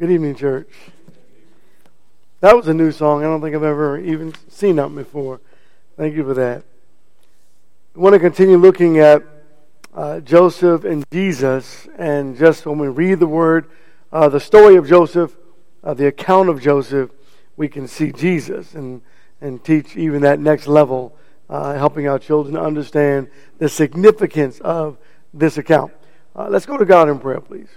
Good 0.00 0.12
evening, 0.12 0.34
church. 0.34 0.66
That 2.40 2.56
was 2.56 2.66
a 2.68 2.72
new 2.72 2.90
song. 2.90 3.22
I 3.22 3.26
don't 3.26 3.42
think 3.42 3.54
I've 3.54 3.62
ever 3.62 3.98
even 3.98 4.32
seen 4.48 4.76
that 4.76 4.94
before. 4.94 5.42
Thank 5.98 6.14
you 6.14 6.24
for 6.24 6.32
that. 6.32 6.64
I 7.94 7.98
want 7.98 8.14
to 8.14 8.18
continue 8.18 8.56
looking 8.56 8.98
at 8.98 9.22
uh, 9.92 10.20
Joseph 10.20 10.84
and 10.84 11.04
Jesus, 11.12 11.86
and 11.98 12.34
just 12.34 12.64
when 12.64 12.78
we 12.78 12.88
read 12.88 13.20
the 13.20 13.26
word, 13.26 13.70
uh, 14.10 14.30
the 14.30 14.40
story 14.40 14.76
of 14.76 14.88
Joseph, 14.88 15.36
uh, 15.84 15.92
the 15.92 16.06
account 16.06 16.48
of 16.48 16.62
Joseph, 16.62 17.10
we 17.58 17.68
can 17.68 17.86
see 17.86 18.10
Jesus 18.10 18.74
and, 18.74 19.02
and 19.42 19.62
teach 19.62 19.98
even 19.98 20.22
that 20.22 20.40
next 20.40 20.66
level, 20.66 21.14
uh, 21.50 21.74
helping 21.74 22.08
our 22.08 22.18
children 22.18 22.56
understand 22.56 23.28
the 23.58 23.68
significance 23.68 24.60
of 24.60 24.96
this 25.34 25.58
account. 25.58 25.92
Uh, 26.34 26.48
let's 26.48 26.64
go 26.64 26.78
to 26.78 26.86
God 26.86 27.10
in 27.10 27.18
prayer, 27.18 27.42
please. 27.42 27.68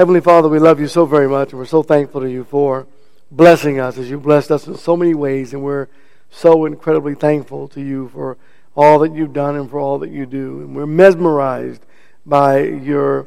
Heavenly 0.00 0.22
Father, 0.22 0.48
we 0.48 0.58
love 0.58 0.80
you 0.80 0.88
so 0.88 1.04
very 1.04 1.28
much, 1.28 1.50
and 1.50 1.58
we're 1.58 1.66
so 1.66 1.82
thankful 1.82 2.22
to 2.22 2.30
you 2.30 2.42
for 2.42 2.86
blessing 3.30 3.78
us 3.78 3.98
as 3.98 4.08
you 4.08 4.18
blessed 4.18 4.50
us 4.50 4.66
in 4.66 4.74
so 4.78 4.96
many 4.96 5.12
ways, 5.12 5.52
and 5.52 5.62
we're 5.62 5.88
so 6.30 6.64
incredibly 6.64 7.14
thankful 7.14 7.68
to 7.68 7.82
you 7.82 8.08
for 8.08 8.38
all 8.74 9.00
that 9.00 9.12
you've 9.12 9.34
done 9.34 9.56
and 9.56 9.68
for 9.68 9.78
all 9.78 9.98
that 9.98 10.08
you 10.08 10.24
do. 10.24 10.60
And 10.60 10.74
we're 10.74 10.86
mesmerized 10.86 11.84
by 12.24 12.62
your 12.62 13.26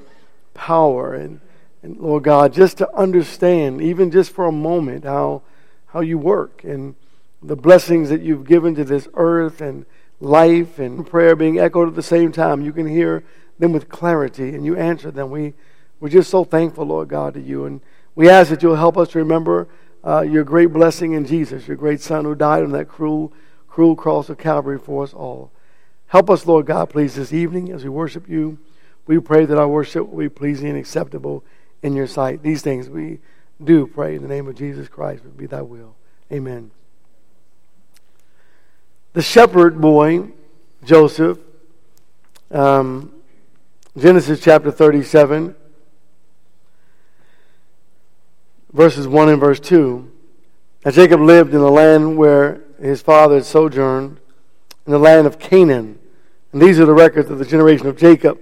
power 0.55 1.13
and, 1.13 1.41
and 1.83 1.99
Lord 1.99 2.23
God, 2.23 2.53
just 2.53 2.79
to 2.79 2.91
understand, 2.95 3.79
even 3.79 4.09
just 4.09 4.31
for 4.31 4.47
a 4.47 4.51
moment, 4.51 5.03
how 5.03 5.43
how 5.85 5.99
you 5.99 6.17
work 6.17 6.63
and 6.63 6.95
the 7.43 7.55
blessings 7.55 8.09
that 8.09 8.21
you've 8.21 8.47
given 8.47 8.73
to 8.73 8.83
this 8.83 9.07
earth 9.13 9.61
and 9.61 9.85
life 10.19 10.79
and 10.79 11.05
prayer 11.05 11.35
being 11.35 11.59
echoed 11.59 11.89
at 11.89 11.93
the 11.93 12.01
same 12.01 12.31
time. 12.31 12.65
You 12.65 12.73
can 12.73 12.87
hear 12.87 13.23
them 13.59 13.73
with 13.73 13.89
clarity 13.89 14.55
and 14.55 14.65
you 14.65 14.75
answer 14.75 15.11
them. 15.11 15.29
We 15.29 15.53
we're 15.99 16.09
just 16.09 16.29
so 16.29 16.43
thankful, 16.43 16.85
Lord 16.85 17.07
God, 17.07 17.33
to 17.35 17.41
you. 17.41 17.65
And 17.65 17.81
we 18.15 18.29
ask 18.29 18.49
that 18.49 18.61
you'll 18.61 18.75
help 18.75 18.97
us 18.97 19.09
to 19.09 19.19
remember 19.19 19.67
uh, 20.05 20.21
your 20.21 20.43
great 20.43 20.73
blessing 20.73 21.13
in 21.13 21.25
Jesus, 21.25 21.67
your 21.67 21.77
great 21.77 22.01
Son 22.01 22.25
who 22.25 22.35
died 22.35 22.63
on 22.63 22.71
that 22.73 22.87
cruel, 22.87 23.31
cruel 23.67 23.95
cross 23.95 24.29
of 24.29 24.37
Calvary 24.37 24.77
for 24.77 25.03
us 25.03 25.13
all. 25.13 25.51
Help 26.07 26.29
us, 26.29 26.45
Lord 26.45 26.65
God, 26.65 26.89
please, 26.89 27.15
this 27.15 27.33
evening 27.33 27.71
as 27.71 27.83
we 27.83 27.89
worship 27.89 28.29
you. 28.29 28.59
We 29.07 29.19
pray 29.19 29.45
that 29.45 29.57
our 29.57 29.67
worship 29.67 30.07
will 30.07 30.19
be 30.19 30.29
pleasing 30.29 30.69
and 30.69 30.77
acceptable 30.77 31.43
in 31.81 31.95
your 31.95 32.07
sight. 32.07 32.43
These 32.43 32.61
things 32.61 32.89
we 32.89 33.19
do 33.63 33.87
pray 33.87 34.15
in 34.15 34.21
the 34.21 34.27
name 34.27 34.47
of 34.47 34.55
Jesus 34.55 34.87
Christ, 34.87 35.23
would 35.23 35.37
be 35.37 35.45
thy 35.45 35.61
will. 35.61 35.95
Amen. 36.31 36.71
The 39.13 39.21
shepherd 39.21 39.79
boy, 39.79 40.31
Joseph, 40.83 41.37
um, 42.51 43.13
Genesis 43.97 44.39
chapter 44.39 44.71
37 44.71 45.55
verses 48.73 49.07
1 49.07 49.29
and 49.29 49.39
verse 49.39 49.59
2. 49.59 50.11
Now 50.83 50.91
Jacob 50.91 51.21
lived 51.21 51.53
in 51.53 51.61
the 51.61 51.71
land 51.71 52.17
where 52.17 52.61
his 52.81 53.01
father 53.01 53.35
had 53.35 53.45
sojourned, 53.45 54.19
in 54.85 54.91
the 54.91 54.99
land 54.99 55.25
of 55.25 55.39
Canaan. 55.39 55.97
And 56.51 56.61
these 56.61 56.79
are 56.79 56.85
the 56.85 56.93
records 56.93 57.29
of 57.29 57.39
the 57.39 57.45
generation 57.45 57.87
of 57.87 57.97
Jacob. 57.97 58.39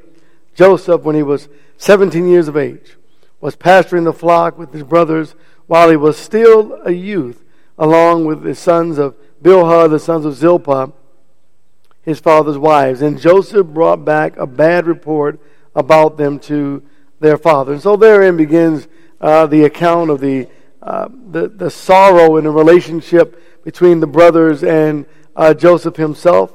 Joseph, 0.55 1.01
when 1.03 1.15
he 1.15 1.23
was 1.23 1.49
17 1.77 2.27
years 2.27 2.47
of 2.47 2.57
age, 2.57 2.97
was 3.39 3.55
pasturing 3.55 4.03
the 4.03 4.13
flock 4.13 4.57
with 4.57 4.73
his 4.73 4.83
brothers 4.83 5.35
while 5.67 5.89
he 5.89 5.95
was 5.95 6.17
still 6.17 6.79
a 6.83 6.91
youth, 6.91 7.43
along 7.77 8.25
with 8.25 8.43
the 8.43 8.55
sons 8.55 8.97
of 8.97 9.15
Bilhah, 9.41 9.89
the 9.89 9.99
sons 9.99 10.25
of 10.25 10.35
Zilpah, 10.35 10.91
his 12.03 12.19
father's 12.19 12.57
wives. 12.57 13.01
And 13.01 13.19
Joseph 13.19 13.67
brought 13.67 14.03
back 14.03 14.35
a 14.37 14.47
bad 14.47 14.87
report 14.87 15.39
about 15.75 16.17
them 16.17 16.39
to 16.39 16.83
their 17.19 17.37
father. 17.37 17.73
And 17.73 17.81
so 17.81 17.95
therein 17.95 18.35
begins 18.35 18.87
uh, 19.21 19.45
the 19.45 19.63
account 19.63 20.09
of 20.09 20.19
the, 20.19 20.47
uh, 20.81 21.07
the, 21.29 21.47
the 21.47 21.69
sorrow 21.69 22.37
in 22.37 22.43
the 22.43 22.49
relationship 22.49 23.63
between 23.63 23.99
the 23.99 24.07
brothers 24.07 24.63
and 24.63 25.05
uh, 25.35 25.53
Joseph 25.53 25.95
himself, 25.95 26.53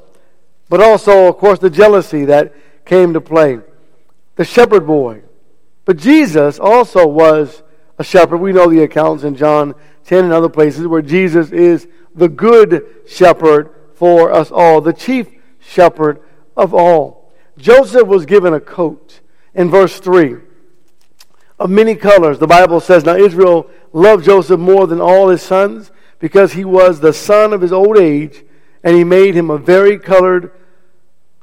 but 0.69 0.81
also, 0.81 1.27
of 1.27 1.37
course, 1.37 1.59
the 1.59 1.69
jealousy 1.69 2.25
that 2.25 2.53
came 2.85 3.13
to 3.13 3.21
play. 3.21 3.59
The 4.35 4.45
shepherd 4.45 4.85
boy. 4.85 5.23
But 5.85 5.97
Jesus 5.97 6.59
also 6.59 7.07
was 7.07 7.63
a 7.97 8.03
shepherd. 8.03 8.37
We 8.37 8.51
know 8.51 8.69
the 8.69 8.83
accounts 8.83 9.23
in 9.23 9.35
John 9.35 9.73
10 10.03 10.25
and 10.25 10.33
other 10.33 10.49
places 10.49 10.85
where 10.85 11.01
Jesus 11.01 11.51
is 11.51 11.87
the 12.13 12.27
good 12.27 12.85
shepherd 13.07 13.73
for 13.95 14.31
us 14.31 14.51
all, 14.51 14.81
the 14.81 14.93
chief 14.93 15.27
shepherd 15.59 16.21
of 16.55 16.73
all. 16.73 17.31
Joseph 17.57 18.07
was 18.07 18.25
given 18.25 18.53
a 18.53 18.59
coat 18.59 19.21
in 19.55 19.69
verse 19.69 19.99
3 19.99 20.37
of 21.59 21.69
many 21.69 21.95
colors. 21.95 22.39
The 22.39 22.47
Bible 22.47 22.79
says, 22.79 23.03
Now 23.03 23.15
Israel 23.15 23.69
loved 23.93 24.25
Joseph 24.25 24.59
more 24.59 24.87
than 24.87 25.01
all 25.01 25.29
his 25.29 25.41
sons 25.41 25.91
because 26.19 26.53
he 26.53 26.65
was 26.65 26.99
the 26.99 27.13
son 27.13 27.53
of 27.53 27.61
his 27.61 27.71
old 27.71 27.97
age, 27.97 28.43
and 28.83 28.95
he 28.95 29.03
made 29.03 29.35
him 29.35 29.49
a 29.49 29.57
very 29.57 29.97
colored 29.97 30.51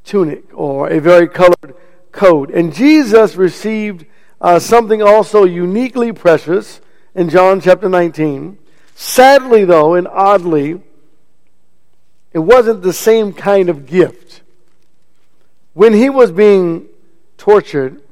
tunic 0.05 0.45
or 0.53 0.89
a 0.89 1.01
very 1.01 1.29
colored 1.29 1.75
coat. 2.13 2.51
And 2.51 2.75
Jesus 2.75 3.37
received 3.37 4.07
uh, 4.41 4.59
something 4.59 5.03
also 5.03 5.45
uniquely 5.45 6.13
precious 6.13 6.81
in 7.15 7.29
John 7.29 7.61
chapter 7.61 7.89
19. 7.89 8.59
Sadly, 8.95 9.65
though, 9.65 9.95
and 9.95 10.07
oddly, 10.09 10.81
it 12.33 12.39
wasn't 12.39 12.83
the 12.83 12.93
same 12.93 13.33
kind 13.33 13.69
of 13.69 13.87
gift. 13.87 14.43
When 15.73 15.93
he 15.93 16.09
was 16.11 16.31
being 16.31 16.89
tortured, 17.37 18.03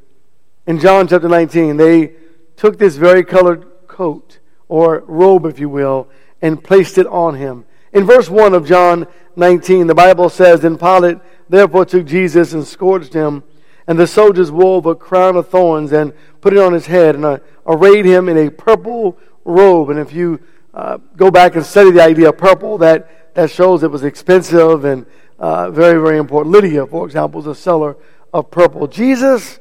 in 0.67 0.79
John 0.79 1.09
chapter 1.09 1.29
19, 1.29 1.77
they 1.77 2.15
took 2.57 2.79
this 2.79 2.97
very 2.97 3.25
colored 3.25 3.67
coat, 3.89 4.39
or 4.69 5.01
robe, 5.07 5.47
if 5.47 5.59
you 5.59 5.69
will, 5.69 6.09
and 6.41 6.63
placed 6.63 6.99
it 6.99 7.07
on 7.07 7.35
him. 7.35 7.65
In 7.93 8.05
verse 8.05 8.31
1 8.31 8.55
of 8.55 8.67
John 8.67 9.07
19, 9.37 9.87
the 9.87 9.95
Bible 9.95 10.29
says, 10.29 10.61
Then 10.61 10.79
Pilate 10.79 11.19
therefore 11.49 11.85
took 11.85 12.07
Jesus 12.07 12.53
and 12.53 12.67
scourged 12.67 13.13
him, 13.13 13.43
and 13.87 13.99
the 13.99 14.07
soldiers 14.07 14.51
wove 14.51 14.87
a 14.87 14.95
crown 14.95 15.37
of 15.37 15.49
thorns 15.49 15.93
and 15.93 16.13
put 16.41 16.53
it 16.53 16.59
on 16.59 16.73
his 16.73 16.87
head, 16.87 17.17
and 17.17 17.25
uh, 17.25 17.39
arrayed 17.67 18.05
him 18.05 18.29
in 18.29 18.39
a 18.39 18.51
purple 18.51 19.19
robe. 19.45 19.91
And 19.91 19.99
if 19.99 20.13
you 20.13 20.41
uh, 20.73 20.99
go 21.17 21.31
back 21.31 21.57
and 21.57 21.67
study 21.67 21.91
the 21.91 22.03
idea 22.03 22.29
of 22.29 22.39
purple, 22.39 22.79
that, 22.79 23.35
that 23.35 23.51
shows 23.51 23.83
it 23.83 23.91
was 23.91 24.05
expensive 24.05 24.85
and 24.85 25.07
uh, 25.39 25.71
very, 25.71 26.01
very 26.01 26.19
important. 26.19 26.53
Lydia, 26.53 26.87
for 26.87 27.05
example, 27.05 27.41
was 27.41 27.47
a 27.49 27.61
seller 27.61 27.97
of 28.33 28.51
purple. 28.51 28.87
Jesus 28.87 29.59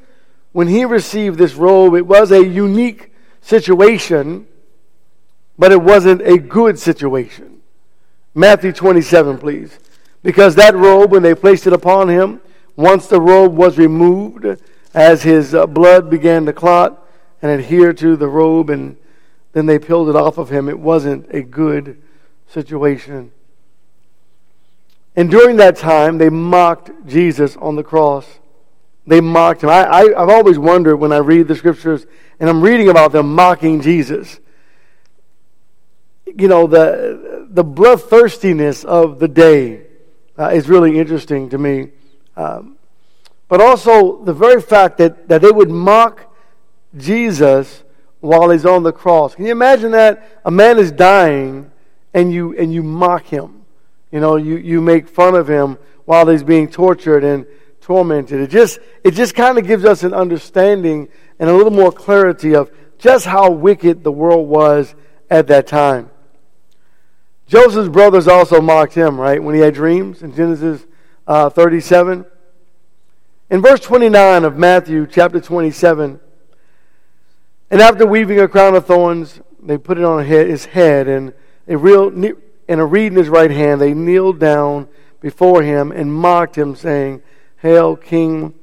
when 0.51 0.67
he 0.67 0.85
received 0.85 1.37
this 1.37 1.53
robe, 1.55 1.95
it 1.95 2.05
was 2.05 2.31
a 2.31 2.45
unique 2.45 3.13
situation, 3.41 4.47
but 5.57 5.71
it 5.71 5.81
wasn't 5.81 6.21
a 6.21 6.37
good 6.37 6.77
situation. 6.77 7.61
Matthew 8.33 8.71
27, 8.71 9.37
please. 9.37 9.77
Because 10.23 10.55
that 10.55 10.75
robe, 10.75 11.11
when 11.11 11.23
they 11.23 11.35
placed 11.35 11.67
it 11.67 11.73
upon 11.73 12.09
him, 12.09 12.41
once 12.75 13.07
the 13.07 13.19
robe 13.19 13.55
was 13.55 13.77
removed, 13.77 14.45
as 14.93 15.23
his 15.23 15.55
uh, 15.55 15.65
blood 15.65 16.09
began 16.09 16.45
to 16.45 16.53
clot 16.53 17.05
and 17.41 17.51
adhere 17.51 17.93
to 17.93 18.15
the 18.15 18.27
robe, 18.27 18.69
and 18.69 18.97
then 19.53 19.65
they 19.65 19.79
peeled 19.79 20.09
it 20.09 20.15
off 20.15 20.37
of 20.37 20.49
him, 20.49 20.69
it 20.69 20.79
wasn't 20.79 21.27
a 21.33 21.41
good 21.41 22.01
situation. 22.47 23.31
And 25.15 25.29
during 25.29 25.57
that 25.57 25.75
time, 25.75 26.17
they 26.17 26.29
mocked 26.29 26.91
Jesus 27.05 27.57
on 27.57 27.75
the 27.75 27.83
cross. 27.83 28.39
They 29.07 29.21
mocked 29.21 29.63
him. 29.63 29.69
I, 29.69 29.83
I, 29.83 30.21
I've 30.21 30.29
always 30.29 30.59
wondered 30.59 30.97
when 30.97 31.11
I 31.11 31.17
read 31.17 31.47
the 31.47 31.55
scriptures 31.55 32.05
and 32.39 32.49
I'm 32.49 32.61
reading 32.61 32.89
about 32.89 33.11
them 33.11 33.33
mocking 33.33 33.81
Jesus. 33.81 34.39
You 36.25 36.47
know, 36.47 36.67
the, 36.67 37.47
the 37.49 37.63
bloodthirstiness 37.63 38.85
of 38.85 39.19
the 39.19 39.27
day 39.27 39.87
uh, 40.37 40.49
is 40.49 40.69
really 40.69 40.97
interesting 40.97 41.49
to 41.49 41.57
me. 41.57 41.89
Um, 42.37 42.77
but 43.47 43.59
also 43.59 44.23
the 44.23 44.33
very 44.33 44.61
fact 44.61 44.97
that, 44.99 45.27
that 45.27 45.41
they 45.41 45.51
would 45.51 45.69
mock 45.69 46.33
Jesus 46.95 47.83
while 48.21 48.49
he's 48.49 48.65
on 48.65 48.83
the 48.83 48.93
cross. 48.93 49.35
Can 49.35 49.45
you 49.45 49.51
imagine 49.51 49.91
that? 49.91 50.41
A 50.45 50.51
man 50.51 50.77
is 50.77 50.91
dying 50.91 51.71
and 52.13 52.31
you, 52.31 52.57
and 52.57 52.71
you 52.71 52.83
mock 52.83 53.25
him. 53.25 53.65
You 54.11 54.19
know, 54.19 54.35
you, 54.35 54.57
you 54.57 54.79
make 54.79 55.07
fun 55.07 55.35
of 55.35 55.49
him 55.49 55.77
while 56.05 56.27
he's 56.27 56.43
being 56.43 56.69
tortured 56.69 57.23
and 57.23 57.45
tormented. 57.81 58.39
It 58.39 58.49
just, 58.49 58.79
it 59.03 59.11
just 59.11 59.35
kind 59.35 59.57
of 59.57 59.65
gives 59.65 59.83
us 59.85 60.03
an 60.03 60.13
understanding 60.13 61.09
and 61.39 61.49
a 61.49 61.53
little 61.53 61.71
more 61.71 61.91
clarity 61.91 62.55
of 62.55 62.71
just 62.97 63.25
how 63.25 63.51
wicked 63.51 64.03
the 64.03 64.11
world 64.11 64.47
was 64.47 64.95
at 65.29 65.47
that 65.47 65.67
time. 65.67 66.09
Joseph's 67.47 67.89
brothers 67.89 68.27
also 68.27 68.61
mocked 68.61 68.93
him, 68.93 69.19
right, 69.19 69.43
when 69.43 69.55
he 69.55 69.61
had 69.61 69.73
dreams 69.73 70.23
in 70.23 70.33
Genesis 70.33 70.85
uh, 71.27 71.49
37. 71.49 72.25
In 73.49 73.61
verse 73.61 73.81
29 73.81 74.45
of 74.45 74.57
Matthew 74.57 75.05
chapter 75.05 75.41
27, 75.41 76.19
and 77.69 77.81
after 77.81 78.05
weaving 78.05 78.39
a 78.39 78.47
crown 78.47 78.75
of 78.75 78.85
thorns, 78.85 79.41
they 79.61 79.77
put 79.77 79.97
it 79.97 80.03
on 80.03 80.25
his 80.25 80.65
head, 80.65 81.07
and 81.07 81.33
a 81.67 81.77
real 81.77 82.07
and 82.07 82.79
a 82.79 82.85
reed 82.85 83.11
in 83.11 83.17
his 83.17 83.29
right 83.29 83.51
hand. 83.51 83.81
They 83.81 83.93
kneeled 83.93 84.39
down 84.39 84.87
before 85.19 85.61
him 85.61 85.91
and 85.91 86.13
mocked 86.13 86.57
him, 86.57 86.75
saying, 86.75 87.21
Hail, 87.61 87.95
King 87.95 88.53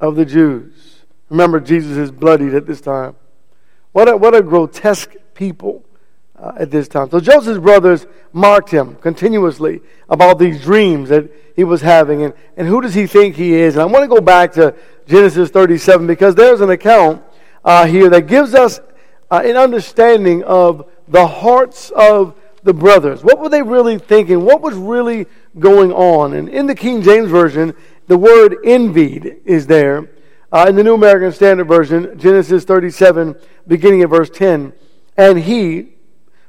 of 0.00 0.16
the 0.16 0.24
Jews. 0.24 1.04
Remember, 1.28 1.60
Jesus 1.60 1.96
is 1.96 2.10
bloodied 2.10 2.54
at 2.54 2.66
this 2.66 2.80
time. 2.80 3.16
What 3.92 4.08
a, 4.08 4.16
what 4.16 4.34
a 4.34 4.42
grotesque 4.42 5.14
people 5.34 5.84
uh, 6.36 6.52
at 6.58 6.70
this 6.70 6.88
time. 6.88 7.10
So 7.10 7.20
Joseph's 7.20 7.58
brothers 7.58 8.06
marked 8.32 8.70
him 8.70 8.96
continuously 8.96 9.80
about 10.08 10.38
these 10.38 10.62
dreams 10.62 11.08
that 11.08 11.30
he 11.56 11.64
was 11.64 11.80
having. 11.80 12.22
And, 12.22 12.34
and 12.56 12.66
who 12.66 12.80
does 12.80 12.94
he 12.94 13.06
think 13.06 13.36
he 13.36 13.54
is? 13.54 13.74
And 13.74 13.82
I 13.82 13.86
want 13.86 14.02
to 14.02 14.08
go 14.08 14.20
back 14.20 14.52
to 14.52 14.74
Genesis 15.06 15.50
37 15.50 16.06
because 16.06 16.34
there's 16.34 16.60
an 16.60 16.70
account 16.70 17.22
uh, 17.64 17.86
here 17.86 18.08
that 18.10 18.26
gives 18.26 18.54
us 18.54 18.80
uh, 19.30 19.42
an 19.44 19.56
understanding 19.56 20.42
of 20.44 20.88
the 21.08 21.26
hearts 21.26 21.90
of 21.90 22.34
the 22.62 22.74
brothers. 22.74 23.22
What 23.24 23.40
were 23.40 23.48
they 23.48 23.62
really 23.62 23.98
thinking? 23.98 24.44
What 24.44 24.62
was 24.62 24.74
really 24.74 25.26
going 25.58 25.92
on? 25.92 26.34
And 26.34 26.48
in 26.48 26.66
the 26.66 26.74
King 26.74 27.02
James 27.02 27.30
Version, 27.30 27.74
the 28.12 28.18
word 28.18 28.58
envied 28.62 29.40
is 29.46 29.68
there. 29.68 30.10
Uh, 30.52 30.66
in 30.68 30.76
the 30.76 30.84
New 30.84 30.92
American 30.92 31.32
Standard 31.32 31.66
Version, 31.66 32.18
Genesis 32.18 32.62
37, 32.62 33.34
beginning 33.66 34.02
at 34.02 34.10
verse 34.10 34.28
10, 34.28 34.74
and 35.16 35.38
he 35.38 35.94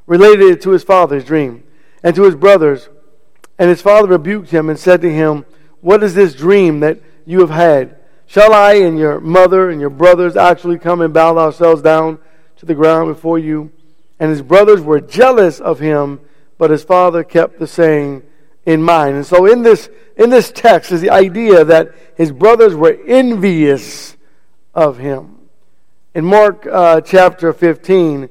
related 0.06 0.52
it 0.52 0.62
to 0.64 0.72
his 0.72 0.84
father's 0.84 1.24
dream 1.24 1.64
and 2.04 2.14
to 2.18 2.24
his 2.24 2.36
brothers. 2.36 2.90
And 3.58 3.70
his 3.70 3.82
father 3.82 4.10
rebuked 4.10 4.50
him 4.50 4.68
and 4.68 4.78
said 4.78 5.00
to 5.04 5.10
him, 5.10 5.46
What 5.80 6.04
is 6.04 6.16
this 6.16 6.36
dream 6.36 6.82
that 6.82 7.00
you 7.26 7.40
have 7.40 7.50
had? 7.50 7.96
Shall 8.26 8.52
I 8.54 8.74
and 8.74 9.00
your 9.00 9.22
mother 9.22 9.70
and 9.70 9.80
your 9.80 9.90
brothers 9.90 10.36
actually 10.36 10.80
come 10.80 11.00
and 11.00 11.14
bow 11.14 11.38
ourselves 11.38 11.82
down 11.82 12.20
to 12.58 12.66
the 12.66 12.76
ground 12.76 13.08
before 13.08 13.40
you? 13.40 13.72
And 14.20 14.30
his 14.30 14.42
brothers 14.42 14.82
were 14.82 15.00
jealous 15.00 15.62
of 15.62 15.80
him, 15.80 16.20
but 16.58 16.72
his 16.72 16.84
father 16.84 17.24
kept 17.24 17.58
the 17.58 17.68
saying 17.68 18.24
in 18.66 18.82
mind. 18.82 19.16
And 19.16 19.26
so 19.26 19.46
in 19.46 19.62
this, 19.62 19.90
in 20.16 20.30
this 20.30 20.52
text 20.52 20.92
is 20.92 21.02
the 21.02 21.10
idea 21.10 21.66
that 21.66 21.94
his 22.16 22.32
brothers 22.32 22.76
were 22.76 22.98
envious 23.06 24.16
of 24.74 24.98
him. 24.98 25.38
In 26.16 26.26
Mark 26.26 26.68
uh, 26.68 27.02
chapter 27.02 27.52
15, 27.54 28.30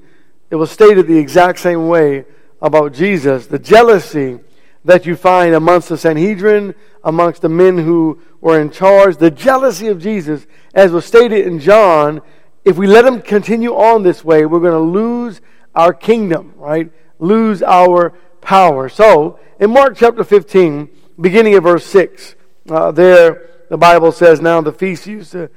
it 0.51 0.57
was 0.57 0.71
stated 0.71 1.07
the 1.07 1.19
exact 1.19 1.59
same 1.59 1.89
way 1.89 2.25
about 2.61 2.93
Jesus. 2.93 3.47
The 3.47 3.59
jealousy 3.59 4.39
that 4.85 5.07
you 5.07 5.17
find 5.17 5.55
amongst 5.55 5.89
the 5.89 5.99
Sanhedrin, 5.99 6.75
amongst 7.05 7.43
the 7.43 7.49
men 7.49 7.79
who 7.79 8.21
were 8.41 8.61
in 8.61 8.71
charge, 8.71 9.17
the 9.17 9.31
jealousy 9.31 9.89
of 9.89 10.01
Jesus, 10.01 10.47
as 10.75 10.91
was 10.93 11.05
stated 11.05 11.47
in 11.47 11.59
John, 11.59 12.21
if 12.65 12.77
we 12.77 12.87
let 12.87 13.05
him 13.05 13.21
continue 13.21 13.75
on 13.75 14.03
this 14.03 14.25
way, 14.25 14.47
we're 14.47 14.61
going 14.61 14.73
to 14.73 14.79
lose 14.79 15.41
our 15.75 15.93
kingdom, 15.93 16.55
right? 16.57 16.91
Lose 17.19 17.63
our 17.63 18.13
power. 18.43 18.89
So, 18.89 19.39
in 19.59 19.71
Mark 19.71 19.97
chapter 19.97 20.25
15, 20.25 20.89
beginning 21.19 21.55
at 21.55 21.63
verse 21.63 21.87
6, 21.87 22.35
uh, 22.69 22.91
there 22.93 23.49
the 23.69 23.79
Bible 23.79 24.13
says, 24.13 24.41
Now 24.41 24.61
the 24.61 24.73
feast 24.73 25.07
used 25.07 25.33
to, 25.33 25.49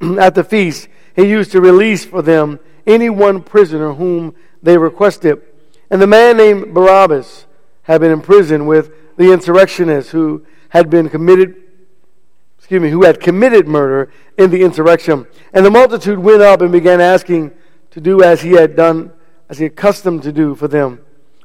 at 0.18 0.34
the 0.34 0.44
feast, 0.44 0.88
he 1.14 1.28
used 1.28 1.52
to 1.52 1.60
release 1.60 2.06
for 2.06 2.22
them 2.22 2.58
any 2.86 3.10
one 3.10 3.42
prisoner 3.42 3.92
whom 3.92 4.34
they 4.62 4.78
requested. 4.78 5.42
And 5.90 6.00
the 6.00 6.06
man 6.06 6.38
named 6.38 6.72
Barabbas 6.72 7.46
had 7.82 8.00
been 8.00 8.12
imprisoned 8.12 8.66
with 8.66 9.16
the 9.16 9.32
insurrectionists 9.32 10.10
who 10.10 10.46
had 10.70 10.88
been 10.88 11.08
committed, 11.10 11.54
excuse 12.56 12.80
me, 12.80 12.88
who 12.88 13.04
had 13.04 13.20
committed 13.20 13.68
murder 13.68 14.10
in 14.38 14.50
the 14.50 14.62
insurrection. 14.62 15.26
And 15.52 15.66
the 15.66 15.70
multitude 15.70 16.18
went 16.18 16.40
up 16.40 16.62
and 16.62 16.72
began 16.72 17.00
asking 17.00 17.50
to 17.90 18.00
do 18.00 18.22
as 18.22 18.40
he 18.40 18.52
had 18.52 18.76
done 18.76 19.12
as 19.48 19.58
he 19.58 19.66
accustomed 19.66 20.22
to 20.22 20.32
do 20.32 20.54
for 20.54 20.68
them. 20.68 21.00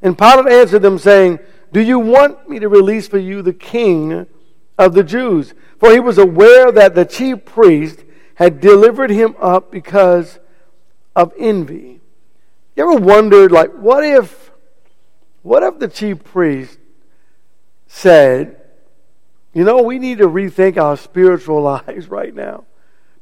And 0.06 0.16
Pilate 0.16 0.54
answered 0.54 0.84
them, 0.84 1.00
saying, 1.00 1.40
Do 1.74 1.82
you 1.82 1.98
want 1.98 2.48
me 2.48 2.60
to 2.60 2.70
release 2.70 3.08
for 3.08 3.18
you 3.18 3.42
the 3.42 3.54
king 3.54 4.28
of 4.78 4.94
the 4.94 5.04
Jews? 5.04 5.56
For 5.80 5.92
he 5.92 6.00
was 6.00 6.20
aware 6.20 6.72
that 6.72 6.94
the 6.94 7.06
chief 7.06 7.44
priest 7.44 8.04
had 8.36 8.62
delivered 8.62 9.10
him 9.10 9.36
up 9.42 9.72
because 9.72 10.38
of 11.16 11.34
envy. 11.40 12.02
You 12.76 12.88
ever 12.92 13.04
wondered, 13.04 13.52
like, 13.52 13.72
what 13.72 14.06
if, 14.06 14.52
what 15.42 15.64
if 15.64 15.80
the 15.80 15.88
chief 15.88 16.24
priest 16.24 16.78
said, 17.88 18.62
you 19.56 19.64
know, 19.64 19.82
we 19.82 19.98
need 19.98 20.20
to 20.20 20.28
rethink 20.28 20.78
our 20.78 20.98
spiritual 20.98 21.62
lives 21.88 22.10
right 22.10 22.36
now? 22.36 22.66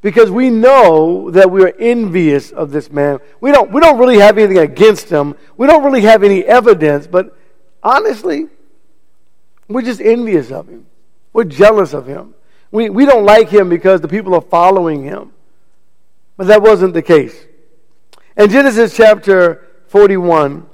Because 0.03 0.29
we 0.29 0.49
know 0.49 1.31
that 1.31 1.49
we 1.49 1.63
are 1.63 1.73
envious 1.79 2.51
of 2.51 2.71
this 2.71 2.91
man. 2.91 3.19
We 3.39 3.53
don't, 3.53 3.71
we 3.71 3.79
don't 3.79 3.97
really 3.97 4.19
have 4.19 4.37
anything 4.37 4.57
against 4.57 5.09
him. 5.09 5.33
We 5.55 5.65
don't 5.65 5.83
really 5.83 6.01
have 6.01 6.23
any 6.23 6.43
evidence, 6.43 7.07
but 7.07 7.35
honestly, 7.81 8.47
we're 9.69 9.81
just 9.81 10.01
envious 10.01 10.51
of 10.51 10.67
him. 10.67 10.85
We're 11.31 11.45
jealous 11.45 11.93
of 11.93 12.05
him. 12.05 12.35
We, 12.69 12.89
we 12.89 13.05
don't 13.05 13.23
like 13.23 13.47
him 13.47 13.69
because 13.69 14.01
the 14.01 14.09
people 14.09 14.35
are 14.35 14.41
following 14.41 15.03
him. 15.03 15.31
But 16.35 16.47
that 16.47 16.61
wasn't 16.61 16.93
the 16.93 17.01
case. 17.01 17.45
In 18.35 18.49
Genesis 18.49 18.97
chapter 18.97 19.65
41, 19.87 20.67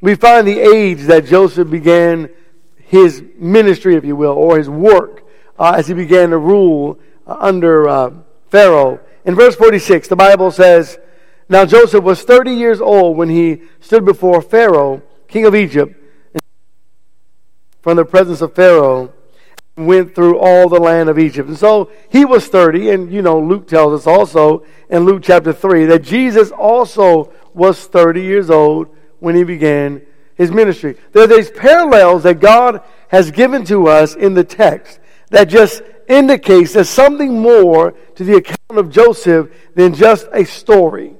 we 0.00 0.16
find 0.16 0.46
the 0.46 0.58
age 0.58 1.02
that 1.02 1.26
Joseph 1.26 1.70
began 1.70 2.30
his 2.78 3.22
ministry, 3.36 3.94
if 3.94 4.04
you 4.04 4.16
will, 4.16 4.32
or 4.32 4.58
his 4.58 4.68
work 4.68 5.24
uh, 5.56 5.74
as 5.76 5.86
he 5.86 5.94
began 5.94 6.30
to 6.30 6.38
rule 6.38 6.98
uh, 7.28 7.36
under. 7.38 7.88
Uh, 7.88 8.10
Pharaoh. 8.52 9.00
In 9.24 9.34
verse 9.34 9.56
46, 9.56 10.08
the 10.08 10.14
Bible 10.14 10.50
says, 10.50 10.98
Now 11.48 11.64
Joseph 11.64 12.04
was 12.04 12.22
30 12.22 12.52
years 12.52 12.82
old 12.82 13.16
when 13.16 13.30
he 13.30 13.62
stood 13.80 14.04
before 14.04 14.42
Pharaoh, 14.42 15.00
king 15.26 15.46
of 15.46 15.54
Egypt, 15.54 15.96
from 17.80 17.96
the 17.96 18.04
presence 18.04 18.42
of 18.42 18.54
Pharaoh, 18.54 19.10
went 19.74 20.14
through 20.14 20.38
all 20.38 20.68
the 20.68 20.78
land 20.78 21.08
of 21.08 21.18
Egypt. 21.18 21.48
And 21.48 21.56
so 21.56 21.90
he 22.10 22.26
was 22.26 22.46
30, 22.46 22.90
and 22.90 23.10
you 23.10 23.22
know, 23.22 23.40
Luke 23.40 23.66
tells 23.66 23.98
us 23.98 24.06
also 24.06 24.66
in 24.90 25.06
Luke 25.06 25.22
chapter 25.24 25.54
3 25.54 25.86
that 25.86 26.02
Jesus 26.02 26.50
also 26.50 27.32
was 27.54 27.86
30 27.86 28.20
years 28.20 28.50
old 28.50 28.94
when 29.18 29.34
he 29.34 29.44
began 29.44 30.02
his 30.34 30.50
ministry. 30.50 30.98
There 31.12 31.24
are 31.24 31.26
these 31.26 31.50
parallels 31.50 32.24
that 32.24 32.38
God 32.38 32.82
has 33.08 33.30
given 33.30 33.64
to 33.64 33.88
us 33.88 34.14
in 34.14 34.34
the 34.34 34.44
text 34.44 35.00
that 35.30 35.48
just 35.48 35.80
indicates 36.08 36.72
there's 36.72 36.88
something 36.88 37.40
more 37.40 37.92
to 38.16 38.24
the 38.24 38.36
account 38.36 38.58
of 38.70 38.90
Joseph 38.90 39.50
than 39.74 39.94
just 39.94 40.28
a 40.32 40.44
story. 40.44 41.14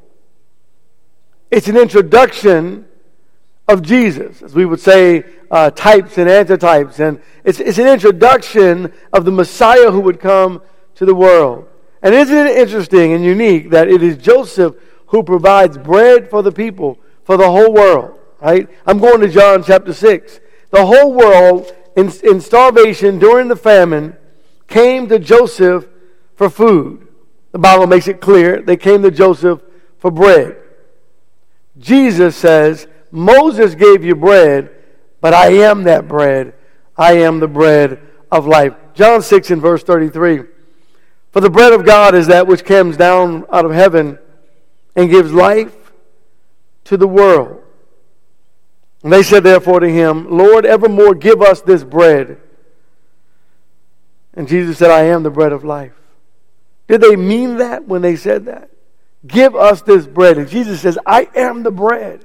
It's 1.50 1.68
an 1.68 1.76
introduction 1.76 2.86
of 3.68 3.82
Jesus, 3.82 4.42
as 4.42 4.54
we 4.54 4.64
would 4.64 4.80
say, 4.80 5.24
uh, 5.50 5.70
types 5.70 6.18
and 6.18 6.28
antitypes. 6.28 6.98
And 6.98 7.20
it's, 7.44 7.60
it's 7.60 7.78
an 7.78 7.86
introduction 7.86 8.92
of 9.12 9.24
the 9.24 9.30
Messiah 9.30 9.90
who 9.90 10.00
would 10.00 10.20
come 10.20 10.62
to 10.96 11.04
the 11.04 11.14
world. 11.14 11.68
And 12.02 12.14
isn't 12.14 12.36
it 12.36 12.56
interesting 12.56 13.12
and 13.12 13.24
unique 13.24 13.70
that 13.70 13.88
it 13.88 14.02
is 14.02 14.16
Joseph 14.16 14.76
who 15.06 15.22
provides 15.22 15.78
bread 15.78 16.30
for 16.30 16.42
the 16.42 16.52
people, 16.52 16.98
for 17.24 17.36
the 17.36 17.50
whole 17.50 17.72
world, 17.72 18.18
right? 18.40 18.68
I'm 18.86 18.98
going 18.98 19.20
to 19.20 19.28
John 19.28 19.62
chapter 19.62 19.92
6. 19.92 20.40
The 20.70 20.86
whole 20.86 21.12
world 21.12 21.70
in, 21.96 22.10
in 22.24 22.40
starvation 22.40 23.18
during 23.18 23.48
the 23.48 23.56
famine 23.56 24.16
came 24.72 25.08
to 25.08 25.18
Joseph 25.18 25.86
for 26.34 26.48
food. 26.48 27.06
The 27.52 27.58
Bible 27.58 27.86
makes 27.86 28.08
it 28.08 28.20
clear 28.20 28.62
they 28.62 28.78
came 28.78 29.02
to 29.02 29.10
Joseph 29.10 29.60
for 29.98 30.10
bread. 30.10 30.56
Jesus 31.78 32.36
says, 32.36 32.86
Moses 33.10 33.74
gave 33.74 34.02
you 34.02 34.16
bread, 34.16 34.70
but 35.20 35.34
I 35.34 35.48
am 35.52 35.84
that 35.84 36.08
bread. 36.08 36.54
I 36.96 37.18
am 37.18 37.38
the 37.38 37.48
bread 37.48 38.00
of 38.30 38.46
life. 38.46 38.74
John 38.94 39.22
6 39.22 39.50
and 39.50 39.60
verse 39.60 39.82
33. 39.82 40.44
For 41.32 41.40
the 41.40 41.50
bread 41.50 41.72
of 41.72 41.84
God 41.84 42.14
is 42.14 42.26
that 42.28 42.46
which 42.46 42.64
comes 42.64 42.96
down 42.96 43.44
out 43.52 43.64
of 43.64 43.72
heaven 43.72 44.18
and 44.96 45.10
gives 45.10 45.32
life 45.32 45.92
to 46.84 46.96
the 46.96 47.08
world. 47.08 47.62
And 49.02 49.12
they 49.12 49.22
said 49.22 49.42
therefore 49.42 49.80
to 49.80 49.88
him, 49.88 50.30
Lord, 50.30 50.64
evermore 50.64 51.14
give 51.14 51.42
us 51.42 51.60
this 51.60 51.84
bread. 51.84 52.40
And 54.34 54.48
Jesus 54.48 54.78
said, 54.78 54.90
I 54.90 55.04
am 55.04 55.22
the 55.22 55.30
bread 55.30 55.52
of 55.52 55.64
life. 55.64 55.92
Did 56.88 57.00
they 57.00 57.16
mean 57.16 57.58
that 57.58 57.86
when 57.86 58.02
they 58.02 58.16
said 58.16 58.46
that? 58.46 58.70
Give 59.26 59.54
us 59.54 59.82
this 59.82 60.06
bread. 60.06 60.38
And 60.38 60.48
Jesus 60.48 60.80
says, 60.80 60.98
I 61.06 61.28
am 61.34 61.62
the 61.62 61.70
bread. 61.70 62.24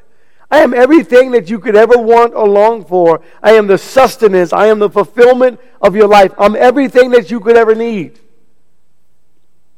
I 0.49 0.59
am 0.59 0.73
everything 0.73 1.31
that 1.31 1.49
you 1.49 1.59
could 1.59 1.75
ever 1.75 1.97
want 1.97 2.33
or 2.33 2.47
long 2.47 2.85
for. 2.85 3.21
I 3.43 3.53
am 3.53 3.67
the 3.67 3.77
sustenance. 3.77 4.53
I 4.53 4.67
am 4.67 4.79
the 4.79 4.89
fulfillment 4.89 5.59
of 5.81 5.95
your 5.95 6.07
life. 6.07 6.33
I'm 6.37 6.55
everything 6.55 7.11
that 7.11 7.29
you 7.29 7.39
could 7.39 7.57
ever 7.57 7.75
need. 7.75 8.19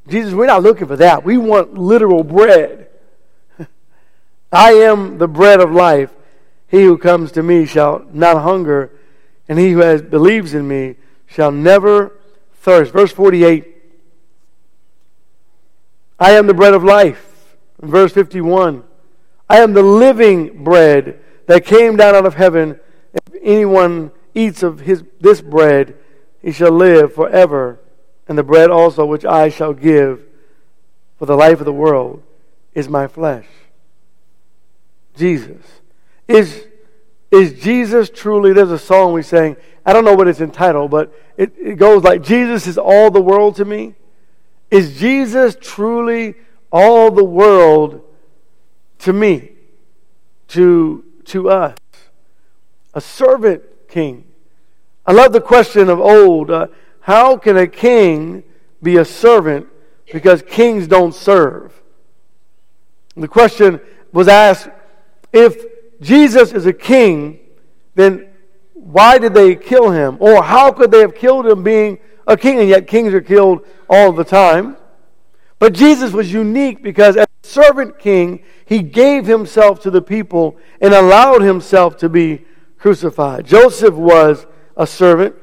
Jesus, 0.07 0.33
we're 0.33 0.45
not 0.45 0.63
looking 0.63 0.87
for 0.87 0.95
that. 0.97 1.23
We 1.23 1.37
want 1.37 1.73
literal 1.75 2.23
bread. 2.23 2.87
I 4.51 4.73
am 4.73 5.17
the 5.17 5.27
bread 5.27 5.59
of 5.59 5.71
life. 5.71 6.11
He 6.67 6.83
who 6.83 6.97
comes 6.97 7.31
to 7.33 7.43
me 7.43 7.65
shall 7.65 8.05
not 8.13 8.41
hunger, 8.41 8.91
and 9.47 9.57
he 9.57 9.71
who 9.71 9.79
has, 9.79 10.03
believes 10.03 10.53
in 10.53 10.67
me 10.67 10.97
shall 11.25 11.51
never 11.51 12.18
thirst. 12.59 12.91
Verse 12.93 13.11
48 13.11 13.75
I 16.19 16.31
am 16.31 16.47
the 16.47 16.53
bread 16.53 16.73
of 16.73 16.83
life. 16.83 17.55
Verse 17.81 18.11
51 18.13 18.83
I 19.49 19.59
am 19.59 19.73
the 19.73 19.83
living 19.83 20.63
bread 20.63 21.19
that 21.47 21.65
came 21.65 21.95
down 21.95 22.15
out 22.15 22.25
of 22.25 22.35
heaven. 22.35 22.79
If 23.13 23.41
anyone 23.41 24.11
eats 24.35 24.61
of 24.61 24.81
his, 24.81 25.03
this 25.19 25.41
bread, 25.41 25.95
he 26.41 26.51
shall 26.51 26.71
live 26.71 27.13
forever. 27.13 27.79
And 28.27 28.37
the 28.37 28.43
bread 28.43 28.69
also 28.69 29.05
which 29.05 29.25
I 29.25 29.49
shall 29.49 29.73
give 29.73 30.23
for 31.17 31.25
the 31.25 31.35
life 31.35 31.59
of 31.59 31.65
the 31.65 31.73
world 31.73 32.21
is 32.75 32.87
my 32.87 33.07
flesh. 33.07 33.47
Jesus. 35.15 35.65
Is, 36.27 36.67
is 37.31 37.59
Jesus 37.59 38.09
truly, 38.09 38.53
there's 38.53 38.71
a 38.71 38.79
song 38.79 39.13
we 39.13 39.23
sang, 39.23 39.57
I 39.85 39.93
don't 39.93 40.05
know 40.05 40.13
what 40.13 40.27
it's 40.27 40.41
entitled, 40.41 40.91
but 40.91 41.13
it, 41.37 41.53
it 41.57 41.75
goes 41.77 42.03
like, 42.03 42.21
Jesus 42.21 42.67
is 42.67 42.77
all 42.77 43.09
the 43.11 43.21
world 43.21 43.55
to 43.57 43.65
me. 43.65 43.95
Is 44.71 44.99
Jesus 44.99 45.55
truly 45.59 46.35
all 46.71 47.11
the 47.11 47.23
world 47.23 48.01
to 48.99 49.13
me, 49.13 49.51
to, 50.49 51.03
to 51.25 51.49
us? 51.49 51.77
A 52.93 53.01
servant 53.01 53.63
king. 53.87 54.25
I 55.05 55.11
love 55.11 55.33
the 55.33 55.41
question 55.41 55.89
of 55.89 55.99
old 55.99 56.51
uh, 56.51 56.67
how 57.01 57.37
can 57.37 57.57
a 57.57 57.67
king 57.67 58.43
be 58.83 58.97
a 58.97 59.05
servant 59.05 59.67
because 60.11 60.43
kings 60.43 60.87
don't 60.87 61.15
serve? 61.15 61.73
The 63.15 63.27
question 63.27 63.81
was 64.11 64.27
asked 64.27 64.69
if 65.33 65.65
Jesus 66.01 66.53
is 66.53 66.65
a 66.65 66.73
king, 66.73 67.39
then 67.95 68.28
why 68.81 69.17
did 69.17 69.33
they 69.33 69.55
kill 69.55 69.91
him? 69.91 70.17
Or 70.19 70.41
how 70.41 70.71
could 70.71 70.89
they 70.91 71.01
have 71.01 71.13
killed 71.13 71.45
him 71.45 71.63
being 71.63 71.99
a 72.25 72.37
king? 72.37 72.59
And 72.59 72.69
yet 72.69 72.87
kings 72.87 73.13
are 73.13 73.21
killed 73.21 73.65
all 73.89 74.11
the 74.11 74.23
time. 74.23 74.77
But 75.59 75.73
Jesus 75.73 76.13
was 76.13 76.31
unique 76.31 76.81
because 76.81 77.17
as 77.17 77.27
a 77.43 77.47
servant 77.47 77.99
king, 77.99 78.43
he 78.65 78.81
gave 78.81 79.25
himself 79.25 79.81
to 79.81 79.91
the 79.91 80.01
people 80.01 80.57
and 80.79 80.93
allowed 80.93 81.41
himself 81.41 81.97
to 81.97 82.07
be 82.07 82.45
crucified. 82.77 83.45
Joseph 83.45 83.93
was 83.95 84.47
a 84.77 84.87
servant. 84.87 85.35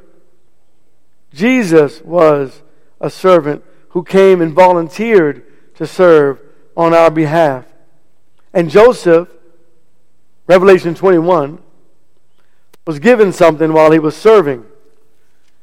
Jesus 1.32 2.00
was 2.00 2.62
a 3.00 3.10
servant 3.10 3.62
who 3.90 4.02
came 4.02 4.40
and 4.40 4.54
volunteered 4.54 5.44
to 5.74 5.86
serve 5.86 6.40
on 6.74 6.94
our 6.94 7.10
behalf. 7.10 7.66
And 8.54 8.70
Joseph, 8.70 9.28
Revelation 10.46 10.94
21, 10.94 11.62
was 12.86 12.98
given 13.00 13.32
something 13.32 13.72
while 13.72 13.90
he 13.90 13.98
was 13.98 14.16
serving. 14.16 14.64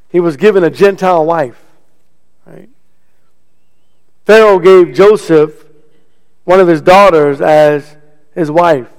He 0.09 0.19
was 0.19 0.37
given 0.37 0.63
a 0.63 0.69
Gentile 0.69 1.25
wife. 1.25 1.63
Right? 2.45 2.69
Pharaoh 4.25 4.59
gave 4.59 4.93
Joseph 4.93 5.65
one 6.43 6.59
of 6.59 6.67
his 6.67 6.81
daughters 6.81 7.41
as 7.41 7.95
his 8.35 8.51
wife, 8.51 8.89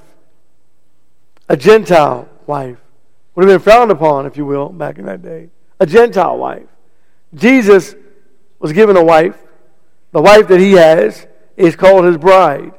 a 1.49 1.57
Gentile 1.57 2.28
wife. 2.47 2.78
Would 3.35 3.49
have 3.49 3.61
been 3.61 3.64
frowned 3.64 3.90
upon, 3.90 4.26
if 4.26 4.37
you 4.37 4.47
will, 4.47 4.69
back 4.69 4.99
in 4.99 5.07
that 5.07 5.23
day. 5.23 5.50
A 5.81 5.87
Gentile 5.87 6.38
wife. 6.38 6.69
Jesus 7.35 7.95
was 8.61 8.73
given 8.73 8.97
a 8.97 9.04
wife. 9.04 9.37
The 10.12 10.23
wife 10.23 10.47
that 10.49 10.61
he 10.61 10.73
has 10.73 11.26
is 11.57 11.75
called 11.75 12.04
his 12.04 12.16
bride, 12.16 12.73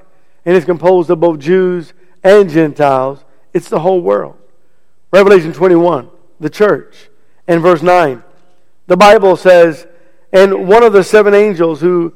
and 0.45 0.55
it's 0.55 0.65
composed 0.65 1.09
of 1.09 1.19
both 1.19 1.39
Jews 1.39 1.93
and 2.23 2.49
Gentiles. 2.49 3.23
It's 3.53 3.69
the 3.69 3.81
whole 3.81 4.01
world. 4.01 4.37
Revelation 5.15 5.53
21, 5.53 6.09
the 6.41 6.49
church, 6.49 7.09
and 7.47 7.61
verse 7.61 7.81
9. 7.81 8.21
The 8.87 8.97
Bible 8.97 9.37
says, 9.37 9.87
And 10.33 10.67
one 10.67 10.83
of 10.83 10.91
the 10.91 11.05
seven 11.05 11.33
angels 11.33 11.79
who 11.79 12.13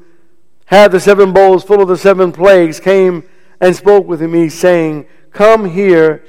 had 0.66 0.92
the 0.92 1.00
seven 1.00 1.32
bowls 1.32 1.64
full 1.64 1.80
of 1.80 1.88
the 1.88 1.96
seven 1.96 2.30
plagues 2.30 2.78
came 2.78 3.24
and 3.58 3.74
spoke 3.74 4.06
with 4.06 4.20
me, 4.20 4.50
saying, 4.50 5.06
Come 5.32 5.70
here, 5.70 6.26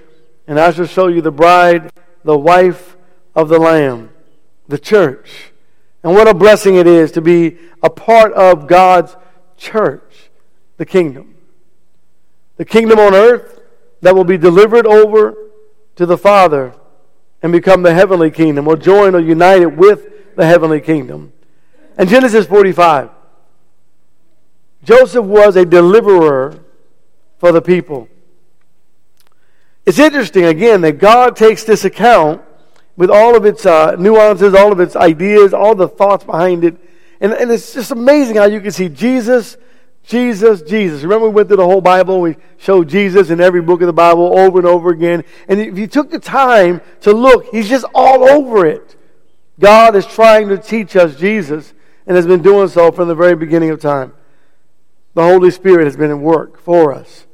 and 0.48 0.58
I 0.58 0.72
shall 0.72 0.86
show 0.86 1.08
you 1.08 1.22
the 1.22 1.30
bride, 1.30 1.92
the 2.24 2.38
wife 2.38 2.96
of 3.36 3.50
the 3.50 3.60
Lamb, 3.60 4.10
the 4.70 4.80
church. 4.80 5.52
And 6.04 6.14
what 6.14 6.30
a 6.30 6.34
blessing 6.34 6.76
it 6.76 6.88
is 6.88 7.12
to 7.12 7.22
be 7.22 7.58
a 7.84 7.90
part 7.90 8.32
of 8.32 8.68
God's 8.68 9.18
church, 9.58 10.30
the 10.78 10.86
kingdom. 10.86 11.36
The 12.56 12.64
kingdom 12.64 12.98
on 12.98 13.14
earth 13.14 13.60
that 14.00 14.16
will 14.16 14.24
be 14.24 14.38
delivered 14.38 14.88
over 14.88 15.36
to 15.96 16.06
the 16.06 16.18
Father 16.18 16.74
and 17.42 17.52
become 17.52 17.82
the 17.82 17.94
heavenly 17.94 18.32
kingdom 18.32 18.68
or 18.68 18.76
join 18.76 19.16
or 19.16 19.20
unite 19.20 19.62
it 19.62 19.76
with 19.76 20.36
the 20.36 20.46
heavenly 20.46 20.82
kingdom. 20.82 21.34
And 21.98 22.10
Genesis 22.10 22.46
45. 22.48 23.10
Joseph 24.84 25.26
was 25.26 25.56
a 25.56 25.66
deliverer 25.66 26.64
for 27.38 27.52
the 27.52 27.62
people. 27.62 28.08
It's 29.86 30.00
interesting, 30.00 30.46
again, 30.46 30.82
that 30.82 30.94
God 30.94 31.36
takes 31.36 31.64
this 31.64 31.86
account 31.86 32.42
with 32.96 33.10
all 33.10 33.36
of 33.36 33.46
its 33.46 33.66
uh, 33.66 33.96
nuances, 33.98 34.54
all 34.54 34.72
of 34.72 34.80
its 34.80 34.96
ideas, 34.96 35.54
all 35.54 35.76
the 35.76 35.88
thoughts 35.88 36.24
behind 36.24 36.64
it. 36.64 36.78
And, 37.20 37.34
and 37.34 37.52
it's 37.52 37.74
just 37.74 37.92
amazing 37.92 38.36
how 38.36 38.46
you 38.46 38.62
can 38.62 38.72
see 38.72 38.90
Jesus, 38.90 39.58
Jesus, 40.04 40.62
Jesus. 40.62 41.04
Remember, 41.04 41.30
we 41.30 41.36
went 41.36 41.48
through 41.48 41.58
the 41.58 41.66
whole 41.66 41.82
Bible. 41.82 42.22
We 42.22 42.38
showed 42.58 42.90
Jesus 42.90 43.30
in 43.30 43.40
every 43.40 43.62
book 43.62 43.82
of 43.82 43.88
the 43.88 43.94
Bible 43.94 44.38
over 44.38 44.60
and 44.60 44.68
over 44.68 44.90
again. 44.90 45.24
And 45.48 45.60
if 45.60 45.78
you 45.78 45.88
took 45.88 46.10
the 46.10 46.20
time 46.20 46.82
to 47.02 47.14
look, 47.14 47.46
he's 47.52 47.70
just 47.70 47.86
all 47.94 48.24
over 48.24 48.66
it. 48.66 48.96
God 49.60 49.96
is 49.96 50.06
trying 50.06 50.50
to 50.50 50.58
teach 50.58 50.96
us 50.96 51.16
Jesus 51.16 51.74
and 52.08 52.16
has 52.16 52.26
been 52.26 52.42
doing 52.42 52.68
so 52.68 52.92
from 52.92 53.08
the 53.08 53.16
very 53.16 53.36
beginning 53.36 53.70
of 53.70 53.80
time. 53.80 54.14
The 55.14 55.24
Holy 55.24 55.52
Spirit 55.52 55.86
has 55.86 55.96
been 55.96 56.10
at 56.10 56.18
work 56.18 56.58
for 56.58 56.94
us. 56.94 57.28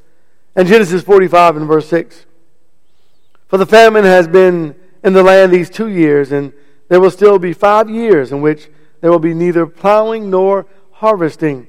And 0.55 0.67
Genesis 0.67 1.03
45 1.03 1.57
and 1.57 1.67
verse 1.67 1.87
6. 1.87 2.25
For 3.47 3.57
the 3.57 3.65
famine 3.65 4.03
has 4.03 4.27
been 4.27 4.75
in 5.03 5.13
the 5.13 5.23
land 5.23 5.53
these 5.53 5.69
two 5.69 5.87
years, 5.87 6.31
and 6.31 6.51
there 6.89 6.99
will 6.99 7.11
still 7.11 7.39
be 7.39 7.53
five 7.53 7.89
years 7.89 8.31
in 8.31 8.41
which 8.41 8.69
there 8.99 9.11
will 9.11 9.19
be 9.19 9.33
neither 9.33 9.65
plowing 9.65 10.29
nor 10.29 10.65
harvesting. 10.93 11.67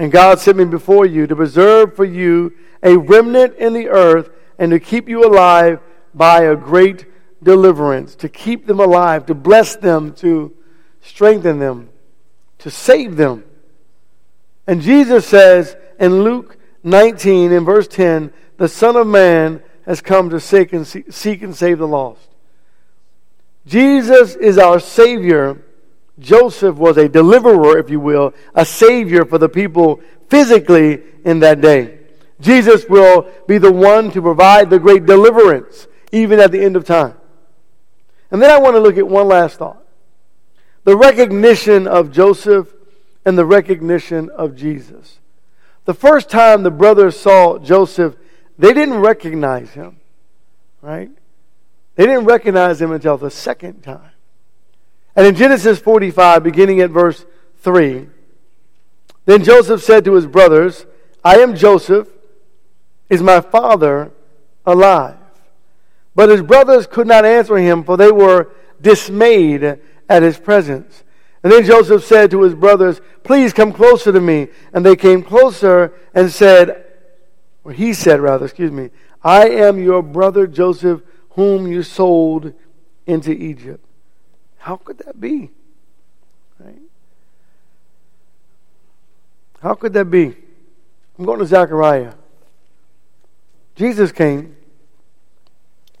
And 0.00 0.10
God 0.10 0.40
sent 0.40 0.56
me 0.56 0.64
before 0.64 1.04
you 1.04 1.26
to 1.26 1.36
preserve 1.36 1.94
for 1.94 2.06
you 2.06 2.54
a 2.82 2.96
remnant 2.96 3.56
in 3.56 3.74
the 3.74 3.90
earth 3.90 4.30
and 4.58 4.70
to 4.70 4.80
keep 4.80 5.10
you 5.10 5.26
alive 5.26 5.78
by 6.14 6.44
a 6.44 6.56
great 6.56 7.04
deliverance, 7.42 8.14
to 8.14 8.28
keep 8.30 8.66
them 8.66 8.80
alive, 8.80 9.26
to 9.26 9.34
bless 9.34 9.76
them, 9.76 10.14
to 10.14 10.56
strengthen 11.02 11.58
them, 11.58 11.90
to 12.60 12.70
save 12.70 13.16
them. 13.16 13.44
And 14.66 14.80
Jesus 14.80 15.26
says 15.26 15.76
in 15.98 16.22
Luke 16.22 16.56
19, 16.82 17.52
in 17.52 17.66
verse 17.66 17.86
10, 17.86 18.32
the 18.56 18.68
Son 18.68 18.96
of 18.96 19.06
Man 19.06 19.62
has 19.84 20.00
come 20.00 20.30
to 20.30 20.40
seek 20.40 20.72
and, 20.72 20.86
seek 20.86 21.42
and 21.42 21.54
save 21.54 21.76
the 21.76 21.86
lost. 21.86 22.26
Jesus 23.66 24.34
is 24.34 24.56
our 24.56 24.80
Savior. 24.80 25.62
Joseph 26.20 26.76
was 26.76 26.96
a 26.96 27.08
deliverer, 27.08 27.78
if 27.78 27.90
you 27.90 27.98
will, 27.98 28.34
a 28.54 28.64
Savior 28.64 29.24
for 29.24 29.38
the 29.38 29.48
people 29.48 30.00
physically 30.28 31.02
in 31.24 31.40
that 31.40 31.60
day. 31.60 31.98
Jesus 32.40 32.86
will 32.88 33.28
be 33.46 33.58
the 33.58 33.72
one 33.72 34.10
to 34.12 34.22
provide 34.22 34.70
the 34.70 34.78
great 34.78 35.06
deliverance, 35.06 35.88
even 36.12 36.38
at 36.38 36.52
the 36.52 36.62
end 36.62 36.76
of 36.76 36.84
time. 36.84 37.14
And 38.30 38.40
then 38.40 38.50
I 38.50 38.58
want 38.58 38.76
to 38.76 38.80
look 38.80 38.96
at 38.96 39.08
one 39.08 39.28
last 39.28 39.58
thought 39.58 39.78
the 40.84 40.96
recognition 40.96 41.86
of 41.86 42.10
Joseph 42.10 42.72
and 43.24 43.36
the 43.36 43.44
recognition 43.44 44.30
of 44.30 44.56
Jesus. 44.56 45.18
The 45.84 45.94
first 45.94 46.30
time 46.30 46.62
the 46.62 46.70
brothers 46.70 47.18
saw 47.18 47.58
Joseph, 47.58 48.16
they 48.58 48.72
didn't 48.72 49.00
recognize 49.00 49.70
him, 49.70 49.96
right? 50.80 51.10
They 51.96 52.06
didn't 52.06 52.24
recognize 52.24 52.80
him 52.80 52.92
until 52.92 53.18
the 53.18 53.30
second 53.30 53.82
time. 53.82 54.09
And 55.16 55.26
in 55.26 55.34
Genesis 55.34 55.78
45, 55.78 56.42
beginning 56.42 56.80
at 56.80 56.90
verse 56.90 57.24
3, 57.58 58.06
then 59.26 59.44
Joseph 59.44 59.82
said 59.82 60.04
to 60.04 60.14
his 60.14 60.26
brothers, 60.26 60.86
I 61.24 61.38
am 61.38 61.54
Joseph. 61.54 62.08
Is 63.08 63.22
my 63.22 63.40
father 63.40 64.12
alive? 64.64 65.16
But 66.14 66.28
his 66.28 66.42
brothers 66.42 66.86
could 66.86 67.06
not 67.06 67.24
answer 67.24 67.56
him, 67.56 67.84
for 67.84 67.96
they 67.96 68.12
were 68.12 68.50
dismayed 68.80 69.80
at 70.08 70.22
his 70.22 70.38
presence. 70.38 71.04
And 71.42 71.52
then 71.52 71.64
Joseph 71.64 72.04
said 72.04 72.30
to 72.30 72.42
his 72.42 72.54
brothers, 72.54 73.00
Please 73.22 73.52
come 73.52 73.72
closer 73.72 74.12
to 74.12 74.20
me. 74.20 74.48
And 74.72 74.84
they 74.84 74.96
came 74.96 75.22
closer 75.22 75.92
and 76.14 76.30
said, 76.30 76.84
or 77.64 77.72
he 77.72 77.92
said 77.92 78.20
rather, 78.20 78.46
excuse 78.46 78.72
me, 78.72 78.90
I 79.22 79.48
am 79.48 79.82
your 79.82 80.02
brother 80.02 80.46
Joseph, 80.46 81.02
whom 81.30 81.66
you 81.66 81.82
sold 81.82 82.52
into 83.06 83.32
Egypt. 83.32 83.84
How 84.60 84.76
could 84.76 84.98
that 84.98 85.20
be? 85.20 85.50
Right? 86.58 86.80
How 89.60 89.74
could 89.74 89.92
that 89.94 90.06
be? 90.06 90.36
I'm 91.18 91.24
going 91.24 91.38
to 91.38 91.46
Zechariah. 91.46 92.14
Jesus 93.74 94.12
came. 94.12 94.56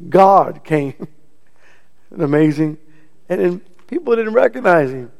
God 0.08 0.62
came. 0.64 1.08
amazing. 2.18 2.78
And, 3.28 3.40
then 3.40 3.60
people 3.86 4.16
didn't 4.16 4.34
recognize 4.34 4.90
him 4.90 5.10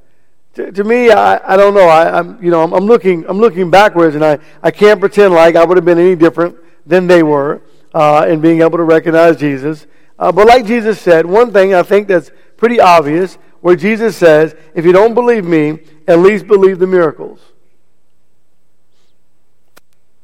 to, 0.55 0.73
to 0.73 0.85
me, 0.85 1.11
I, 1.11 1.55
I 1.55 1.57
don't 1.57 1.75
know. 1.75 1.87
I, 1.87 2.19
am 2.19 2.43
you 2.43 2.51
know 2.51 2.63
I'm, 2.63 2.73
I'm, 2.73 2.87
looking 2.87 3.25
I'm 3.29 3.39
looking 3.39 3.71
backwards, 3.71 4.15
and 4.15 4.25
I, 4.25 4.39
I 4.63 4.71
can't 4.71 4.99
pretend 4.99 5.33
like 5.33 5.57
I 5.57 5.65
would 5.65 5.77
have 5.77 5.85
been 5.85 5.99
any 5.99 6.17
different 6.17 6.57
than 6.87 7.07
they 7.07 7.23
were 7.23 7.63
uh, 7.95 8.27
in 8.29 8.41
being 8.41 8.63
able 8.63 8.79
to 8.79 8.85
recognize 8.85 9.37
Jesus. 9.37 9.87
Uh, 10.19 10.33
but 10.33 10.47
like 10.47 10.67
Jesus 10.67 11.01
said, 11.01 11.25
one 11.25 11.53
thing 11.53 11.73
I 11.73 11.83
think 11.83 12.09
that's 12.09 12.31
pretty 12.61 12.79
obvious, 12.79 13.37
where 13.61 13.75
Jesus 13.75 14.17
says, 14.17 14.55
"If 14.75 14.85
you 14.85 14.93
don't 14.93 15.15
believe 15.15 15.45
me, 15.45 15.81
at 16.07 16.21
least 16.21 16.47
believe 16.47 16.79
the 16.79 16.87
miracles." 16.87 17.41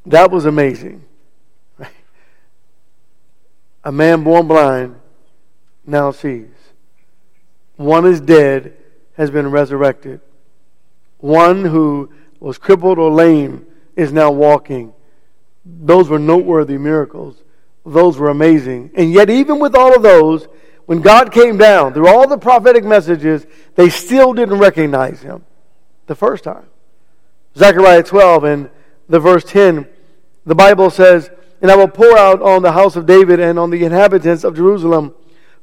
That 0.05 0.31
was 0.31 0.47
amazing. 0.47 1.03
a 3.85 3.91
man 3.91 4.23
born 4.23 4.47
blind 4.47 4.95
now 5.85 6.13
sees. 6.13 6.47
One 7.77 8.07
is 8.07 8.21
dead, 8.21 8.75
has 9.15 9.31
been 9.31 9.51
resurrected. 9.51 10.21
One 11.19 11.65
who 11.65 12.11
was 12.39 12.59
crippled 12.59 12.99
or 12.99 13.11
lame 13.11 13.67
is 13.97 14.13
now 14.13 14.31
walking. 14.31 14.93
Those 15.65 16.09
were 16.09 16.19
noteworthy 16.19 16.79
miracles. 16.79 17.43
Those 17.85 18.19
were 18.19 18.29
amazing. 18.29 18.91
And 18.95 19.13
yet, 19.13 19.31
even 19.31 19.59
with 19.59 19.75
all 19.75 19.95
of 19.95 20.03
those, 20.03 20.49
when 20.87 21.01
God 21.01 21.33
came 21.33 21.59
down 21.59 21.93
through 21.93 22.09
all 22.09 22.27
the 22.27 22.39
prophetic 22.39 22.85
messages, 22.85 23.47
they 23.75 23.89
still 23.89 24.33
didn't 24.33 24.59
recognize 24.59 25.21
him 25.21 25.45
the 26.07 26.15
first 26.15 26.45
time. 26.45 26.67
Zechariah 27.57 28.03
12 28.03 28.45
and 28.45 28.71
the 29.09 29.21
verse 29.21 29.45
10, 29.45 29.87
the 30.45 30.55
Bible 30.55 30.91
says, 30.91 31.31
And 31.61 31.71
I 31.71 31.77
will 31.77 31.89
pour 31.89 32.17
out 32.17 32.41
on 32.43 32.63
the 32.63 32.73
house 32.73 32.97
of 32.97 33.07
David 33.07 33.41
and 33.41 33.59
on 33.59 33.71
the 33.71 33.85
inhabitants 33.85 34.45
of 34.45 34.57
Jerusalem 34.57 35.15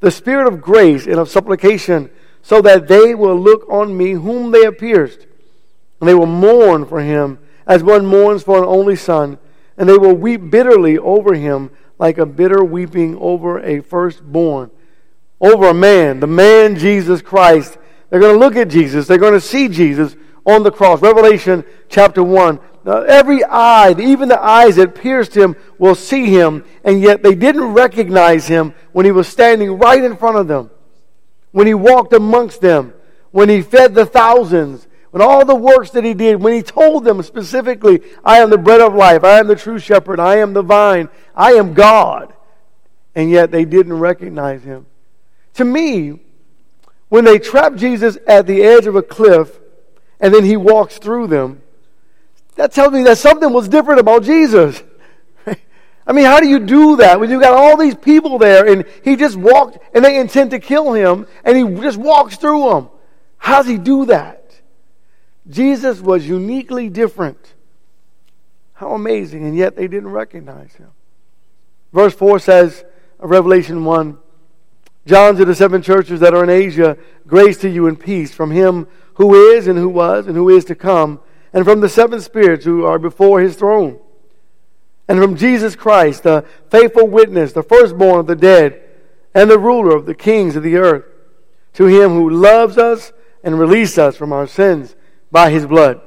the 0.03 0.11
spirit 0.11 0.51
of 0.51 0.59
grace 0.59 1.07
and 1.07 1.15
of 1.15 1.29
supplication, 1.29 2.09
so 2.41 2.61
that 2.61 2.89
they 2.89 3.15
will 3.15 3.39
look 3.39 3.65
on 3.69 3.95
me 3.95 4.11
whom 4.11 4.51
they 4.51 4.65
have 4.65 4.77
pierced, 4.77 5.25
and 6.01 6.09
they 6.09 6.13
will 6.13 6.25
mourn 6.25 6.85
for 6.85 6.99
him 6.99 7.39
as 7.65 7.81
one 7.81 8.05
mourns 8.05 8.43
for 8.43 8.57
an 8.57 8.65
only 8.65 8.97
son, 8.97 9.39
and 9.77 9.87
they 9.87 9.97
will 9.97 10.13
weep 10.13 10.51
bitterly 10.51 10.97
over 10.97 11.35
him 11.35 11.71
like 11.97 12.17
a 12.17 12.25
bitter 12.25 12.65
weeping 12.65 13.15
over 13.15 13.61
a 13.61 13.79
firstborn, 13.79 14.69
over 15.43 15.67
a 15.67 15.73
man, 15.73 16.21
the 16.21 16.27
man 16.27 16.77
Jesus 16.77 17.21
Christ. 17.21 17.77
They're 18.09 18.21
going 18.21 18.33
to 18.33 18.39
look 18.39 18.55
at 18.55 18.69
Jesus. 18.69 19.07
They're 19.07 19.17
going 19.17 19.33
to 19.33 19.41
see 19.41 19.67
Jesus 19.67 20.15
on 20.45 20.63
the 20.63 20.71
cross. 20.71 21.01
Revelation 21.01 21.65
chapter 21.89 22.23
1. 22.23 22.59
Now, 22.85 23.01
every 23.01 23.43
eye, 23.43 23.93
even 23.99 24.29
the 24.29 24.41
eyes 24.41 24.77
that 24.77 24.95
pierced 24.95 25.35
him, 25.35 25.55
will 25.77 25.95
see 25.95 26.25
him, 26.25 26.65
and 26.83 27.01
yet 27.01 27.23
they 27.23 27.35
didn't 27.35 27.73
recognize 27.73 28.47
him 28.47 28.73
when 28.93 29.05
he 29.05 29.11
was 29.11 29.27
standing 29.27 29.77
right 29.77 30.03
in 30.03 30.17
front 30.17 30.37
of 30.37 30.47
them, 30.47 30.69
when 31.51 31.67
he 31.67 31.73
walked 31.73 32.13
amongst 32.13 32.61
them, 32.61 32.93
when 33.31 33.49
he 33.49 33.61
fed 33.61 33.95
the 33.95 34.05
thousands, 34.05 34.87
when 35.11 35.21
all 35.21 35.45
the 35.45 35.55
works 35.55 35.91
that 35.91 36.03
he 36.03 36.13
did, 36.13 36.41
when 36.41 36.53
he 36.53 36.61
told 36.61 37.03
them 37.05 37.21
specifically, 37.21 38.01
I 38.23 38.39
am 38.39 38.49
the 38.49 38.57
bread 38.57 38.81
of 38.81 38.95
life, 38.95 39.23
I 39.23 39.39
am 39.39 39.47
the 39.47 39.55
true 39.55 39.79
shepherd, 39.79 40.19
I 40.19 40.37
am 40.37 40.53
the 40.53 40.63
vine, 40.63 41.09
I 41.35 41.53
am 41.53 41.73
God, 41.73 42.33
and 43.15 43.29
yet 43.29 43.51
they 43.51 43.63
didn't 43.63 43.99
recognize 43.99 44.63
him. 44.63 44.87
To 45.55 45.65
me, 45.65 46.19
when 47.09 47.25
they 47.25 47.37
trap 47.37 47.75
Jesus 47.75 48.17
at 48.27 48.47
the 48.47 48.63
edge 48.63 48.87
of 48.87 48.95
a 48.95 49.03
cliff 49.03 49.59
and 50.19 50.33
then 50.33 50.43
he 50.43 50.57
walks 50.57 50.97
through 50.97 51.27
them, 51.27 51.61
that 52.55 52.71
tells 52.71 52.93
me 52.93 53.03
that 53.03 53.17
something 53.17 53.51
was 53.51 53.67
different 53.67 53.99
about 53.99 54.23
Jesus. 54.23 54.81
I 56.07 56.11
mean, 56.11 56.25
how 56.25 56.39
do 56.39 56.47
you 56.47 56.59
do 56.59 56.97
that 56.97 57.19
when 57.19 57.29
you 57.29 57.39
got 57.39 57.53
all 57.53 57.77
these 57.77 57.95
people 57.95 58.37
there 58.37 58.65
and 58.65 58.85
he 59.03 59.15
just 59.15 59.35
walked 59.35 59.77
and 59.93 60.03
they 60.03 60.19
intend 60.19 60.51
to 60.51 60.59
kill 60.59 60.93
him 60.93 61.27
and 61.43 61.57
he 61.57 61.81
just 61.81 61.97
walks 61.97 62.37
through 62.37 62.69
them? 62.69 62.89
How 63.37 63.57
does 63.57 63.67
he 63.67 63.77
do 63.77 64.05
that? 64.05 64.39
Jesus 65.49 65.99
was 65.99 66.27
uniquely 66.27 66.89
different. 66.89 67.53
How 68.73 68.93
amazing, 68.93 69.45
and 69.45 69.55
yet 69.55 69.75
they 69.75 69.87
didn't 69.87 70.09
recognize 70.09 70.73
him. 70.75 70.89
Verse 71.91 72.13
4 72.15 72.39
says, 72.39 72.83
Revelation 73.19 73.85
1 73.85 74.17
John 75.05 75.35
to 75.35 75.45
the 75.45 75.55
seven 75.55 75.81
churches 75.81 76.19
that 76.21 76.33
are 76.33 76.43
in 76.43 76.49
Asia, 76.49 76.97
grace 77.27 77.57
to 77.59 77.69
you 77.69 77.87
and 77.87 77.99
peace 77.99 78.33
from 78.33 78.51
him 78.51 78.87
who 79.15 79.51
is 79.51 79.67
and 79.67 79.77
who 79.77 79.89
was 79.89 80.27
and 80.27 80.35
who 80.35 80.49
is 80.49 80.65
to 80.65 80.75
come 80.75 81.19
and 81.53 81.63
from 81.63 81.81
the 81.81 81.89
seven 81.89 82.19
spirits 82.19 82.65
who 82.65 82.83
are 82.83 82.97
before 82.97 83.39
his 83.39 83.55
throne, 83.55 83.99
and 85.07 85.19
from 85.19 85.35
Jesus 85.35 85.75
Christ, 85.75 86.23
the 86.23 86.43
faithful 86.69 87.07
witness, 87.07 87.53
the 87.53 87.61
firstborn 87.61 88.19
of 88.19 88.27
the 88.27 88.35
dead, 88.35 88.81
and 89.35 89.49
the 89.49 89.59
ruler 89.59 89.95
of 89.95 90.07
the 90.07 90.15
kings 90.15 90.55
of 90.55 90.63
the 90.63 90.77
earth, 90.77 91.05
to 91.73 91.85
him 91.85 92.11
who 92.11 92.29
loves 92.29 92.77
us 92.77 93.13
and 93.43 93.59
released 93.59 93.99
us 93.99 94.17
from 94.17 94.33
our 94.33 94.47
sins 94.47 94.95
by 95.31 95.51
his 95.51 95.67
blood. 95.67 96.01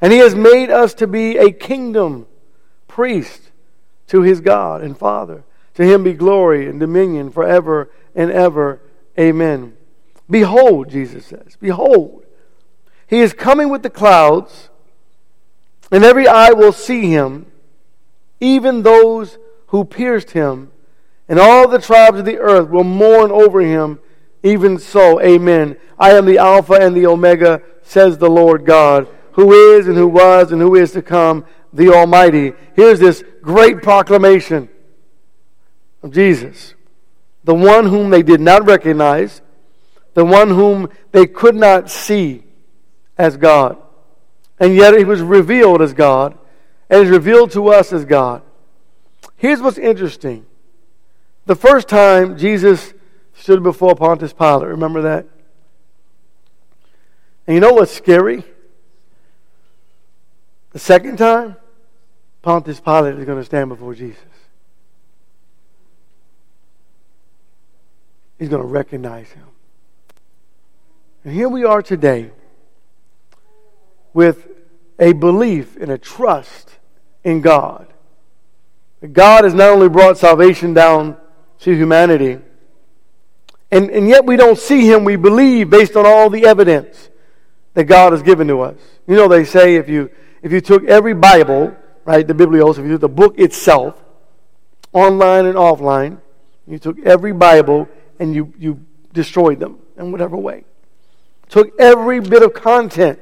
And 0.00 0.12
he 0.12 0.18
has 0.18 0.34
made 0.34 0.70
us 0.70 0.92
to 0.94 1.06
be 1.06 1.38
a 1.38 1.50
kingdom, 1.50 2.26
priest 2.86 3.50
to 4.08 4.20
his 4.20 4.40
God 4.42 4.82
and 4.82 4.98
Father. 4.98 5.44
To 5.74 5.84
him 5.84 6.04
be 6.04 6.12
glory 6.12 6.68
and 6.68 6.78
dominion 6.78 7.30
forever 7.30 7.90
and 8.14 8.30
ever. 8.30 8.80
Amen. 9.18 9.76
Behold, 10.30 10.90
Jesus 10.90 11.26
says, 11.26 11.56
behold, 11.60 12.24
he 13.06 13.20
is 13.20 13.32
coming 13.32 13.68
with 13.68 13.82
the 13.82 13.90
clouds 13.90 14.70
and 15.90 16.04
every 16.04 16.26
eye 16.26 16.52
will 16.52 16.72
see 16.72 17.10
him, 17.10 17.46
even 18.40 18.82
those 18.82 19.38
who 19.68 19.84
pierced 19.84 20.32
him, 20.32 20.72
and 21.28 21.38
all 21.38 21.68
the 21.68 21.78
tribes 21.78 22.18
of 22.18 22.24
the 22.24 22.38
earth 22.38 22.68
will 22.68 22.84
mourn 22.84 23.30
over 23.30 23.60
him. 23.60 24.00
Even 24.42 24.78
so, 24.78 25.20
amen. 25.22 25.76
I 25.98 26.12
am 26.12 26.26
the 26.26 26.38
Alpha 26.38 26.74
and 26.74 26.96
the 26.96 27.06
Omega, 27.06 27.62
says 27.82 28.18
the 28.18 28.28
Lord 28.28 28.66
God, 28.66 29.08
who 29.32 29.52
is 29.52 29.86
and 29.86 29.96
who 29.96 30.08
was 30.08 30.52
and 30.52 30.60
who 30.60 30.74
is 30.74 30.92
to 30.92 31.02
come, 31.02 31.46
the 31.72 31.90
Almighty. 31.90 32.52
Here's 32.74 32.98
this 32.98 33.22
great 33.40 33.82
proclamation 33.82 34.68
of 36.04 36.12
Jesus, 36.12 36.74
the 37.42 37.54
one 37.54 37.86
whom 37.86 38.10
they 38.10 38.22
did 38.22 38.40
not 38.40 38.64
recognize, 38.64 39.42
the 40.14 40.24
one 40.24 40.50
whom 40.50 40.88
they 41.10 41.26
could 41.26 41.56
not 41.56 41.90
see 41.90 42.44
as 43.18 43.36
God 43.36 43.78
and 44.58 44.74
yet 44.74 44.96
he 44.96 45.04
was 45.04 45.20
revealed 45.20 45.82
as 45.82 45.92
God 45.92 46.38
and 46.88 47.02
is 47.02 47.10
revealed 47.10 47.50
to 47.52 47.68
us 47.68 47.92
as 47.92 48.04
God. 48.04 48.42
Here's 49.36 49.60
what's 49.60 49.78
interesting. 49.78 50.46
The 51.46 51.56
first 51.56 51.88
time 51.88 52.38
Jesus 52.38 52.94
stood 53.34 53.62
before 53.62 53.94
Pontius 53.94 54.32
Pilate, 54.32 54.68
remember 54.68 55.02
that? 55.02 55.26
And 57.46 57.54
you 57.54 57.60
know 57.60 57.74
what's 57.74 57.92
scary? 57.92 58.44
The 60.70 60.78
second 60.78 61.18
time, 61.18 61.56
Pontius 62.42 62.80
Pilate 62.80 63.18
is 63.18 63.24
going 63.24 63.38
to 63.38 63.44
stand 63.44 63.68
before 63.68 63.94
Jesus. 63.94 64.22
He's 68.38 68.48
going 68.48 68.62
to 68.62 68.68
recognize 68.68 69.30
him. 69.30 69.46
And 71.24 71.32
here 71.32 71.48
we 71.48 71.64
are 71.64 71.82
today 71.82 72.30
with 74.12 74.46
a 74.98 75.12
belief 75.12 75.76
and 75.76 75.90
a 75.90 75.98
trust 75.98 76.78
in 77.24 77.40
God. 77.40 77.88
God 79.12 79.44
has 79.44 79.54
not 79.54 79.70
only 79.70 79.88
brought 79.88 80.18
salvation 80.18 80.72
down 80.74 81.16
to 81.60 81.74
humanity, 81.74 82.38
and, 83.70 83.90
and 83.90 84.08
yet 84.08 84.24
we 84.24 84.36
don't 84.36 84.58
see 84.58 84.86
Him, 84.90 85.04
we 85.04 85.16
believe 85.16 85.68
based 85.70 85.96
on 85.96 86.06
all 86.06 86.30
the 86.30 86.46
evidence 86.46 87.10
that 87.74 87.84
God 87.84 88.12
has 88.12 88.22
given 88.22 88.46
to 88.48 88.60
us. 88.60 88.78
You 89.06 89.16
know, 89.16 89.28
they 89.28 89.44
say 89.44 89.76
if 89.76 89.88
you, 89.88 90.10
if 90.42 90.52
you 90.52 90.60
took 90.60 90.84
every 90.84 91.12
Bible, 91.12 91.76
right, 92.04 92.26
the 92.26 92.34
Biblios, 92.34 92.78
if 92.78 92.84
you 92.84 92.92
took 92.92 93.00
the 93.00 93.08
book 93.08 93.38
itself, 93.38 94.00
online 94.92 95.46
and 95.46 95.56
offline, 95.56 96.20
you 96.66 96.78
took 96.78 97.00
every 97.00 97.32
Bible 97.32 97.88
and 98.18 98.34
you, 98.34 98.52
you 98.58 98.84
destroyed 99.12 99.60
them 99.60 99.78
in 99.96 100.12
whatever 100.12 100.36
way. 100.36 100.64
Took 101.48 101.78
every 101.80 102.20
bit 102.20 102.42
of 102.42 102.54
content 102.54 103.20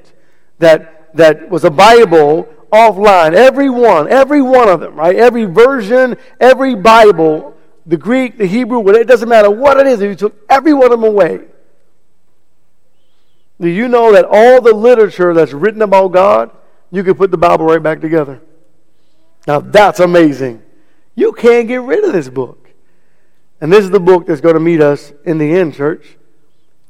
that, 0.59 1.15
that 1.15 1.51
was 1.51 1.65
a 1.65 1.71
Bible 1.71 2.49
offline. 2.73 3.35
Every 3.35 3.69
one, 3.69 4.09
every 4.09 4.43
one 4.43 4.69
of 4.69 4.81
them, 4.81 4.95
right? 4.95 5.15
Every 5.15 5.45
version, 5.45 6.17
every 6.41 6.75
Bible, 6.75 7.57
the 7.85 7.97
Greek, 7.97 8.39
the 8.39 8.47
Hebrew, 8.47 8.79
whatever, 8.79 9.03
it 9.03 9.09
doesn't 9.09 9.29
matter 9.29 9.51
what 9.51 9.79
it 9.79 9.87
is, 9.87 10.01
if 10.01 10.09
you 10.09 10.15
took 10.15 10.37
every 10.49 10.73
one 10.73 10.85
of 10.85 11.01
them 11.01 11.05
away. 11.05 11.41
Do 13.61 13.69
you 13.69 13.89
know 13.89 14.13
that 14.13 14.25
all 14.29 14.61
the 14.61 14.75
literature 14.75 15.35
that's 15.35 15.53
written 15.53 15.83
about 15.83 16.09
God, 16.09 16.51
you 16.91 17.05
can 17.05 17.15
put 17.15 17.31
the 17.31 17.37
Bible 17.37 17.67
right 17.67 17.83
back 17.83 18.01
together? 18.01 18.41
Now 19.47 19.61
that's 19.61 20.01
amazing. 20.01 20.63
You 21.15 21.33
can't 21.33 21.69
get 21.69 21.83
rid 21.83 22.05
of 22.05 22.13
this 22.13 22.29
book. 22.29 22.62
And 23.63 23.73
this 23.73 23.85
is 23.85 23.91
the 23.91 24.01
book 24.01 24.27
that's 24.27 24.41
going 24.41 24.55
to 24.55 24.61
meet 24.61 24.81
us 24.81 25.13
in 25.25 25.39
the 25.39 25.55
end, 25.55 25.75
church. 25.75 26.17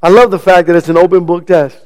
I 0.02 0.08
love 0.08 0.30
the 0.30 0.38
fact 0.38 0.68
that 0.68 0.74
it's 0.74 0.88
an 0.88 0.96
open 0.96 1.26
book 1.26 1.46
test. 1.46 1.78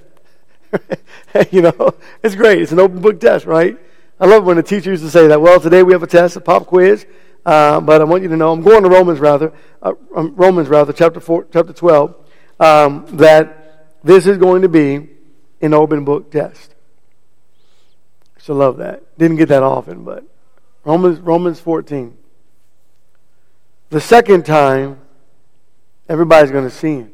you 1.51 1.61
know, 1.61 1.93
it's 2.23 2.37
great. 2.37 2.63
It's 2.63 2.71
an 2.71 2.79
open 2.79 3.01
book 3.01 3.19
test, 3.19 3.47
right? 3.47 3.77
I 4.21 4.27
love 4.27 4.45
when 4.45 4.59
the 4.59 4.63
teacher 4.63 4.91
used 4.91 5.03
to 5.03 5.11
say 5.11 5.27
that. 5.27 5.41
Well, 5.41 5.59
today 5.59 5.83
we 5.83 5.93
have 5.93 6.05
a 6.05 6.07
test, 6.07 6.37
a 6.37 6.41
pop 6.41 6.67
quiz, 6.67 7.05
uh, 7.45 7.81
but 7.81 8.01
I 8.01 8.05
want 8.05 8.23
you 8.23 8.29
to 8.29 8.37
know 8.37 8.53
I'm 8.53 8.63
going 8.63 8.85
to 8.85 8.89
Romans 8.89 9.19
rather, 9.19 9.53
uh, 9.83 9.95
um, 10.15 10.37
Romans 10.37 10.69
rather, 10.69 10.93
chapter 10.93 11.19
four, 11.19 11.49
chapter 11.53 11.73
twelve, 11.73 12.15
um, 12.61 13.07
that 13.17 13.99
this 14.05 14.25
is 14.25 14.39
going 14.39 14.63
to 14.63 14.69
be 14.69 15.09
an 15.61 15.75
open 15.75 16.05
book 16.05 16.31
test. 16.31 16.77
So 18.39 18.55
love 18.55 18.77
that. 18.77 19.03
Didn't 19.19 19.39
get 19.39 19.49
that 19.49 19.65
often, 19.65 20.05
but 20.05 20.25
Romans 20.85 21.19
Romans 21.19 21.59
fourteen. 21.59 22.17
The 23.91 24.01
second 24.01 24.45
time, 24.45 24.99
everybody's 26.09 26.51
going 26.51 26.65
to 26.65 26.71
see 26.75 26.97
him. 26.97 27.13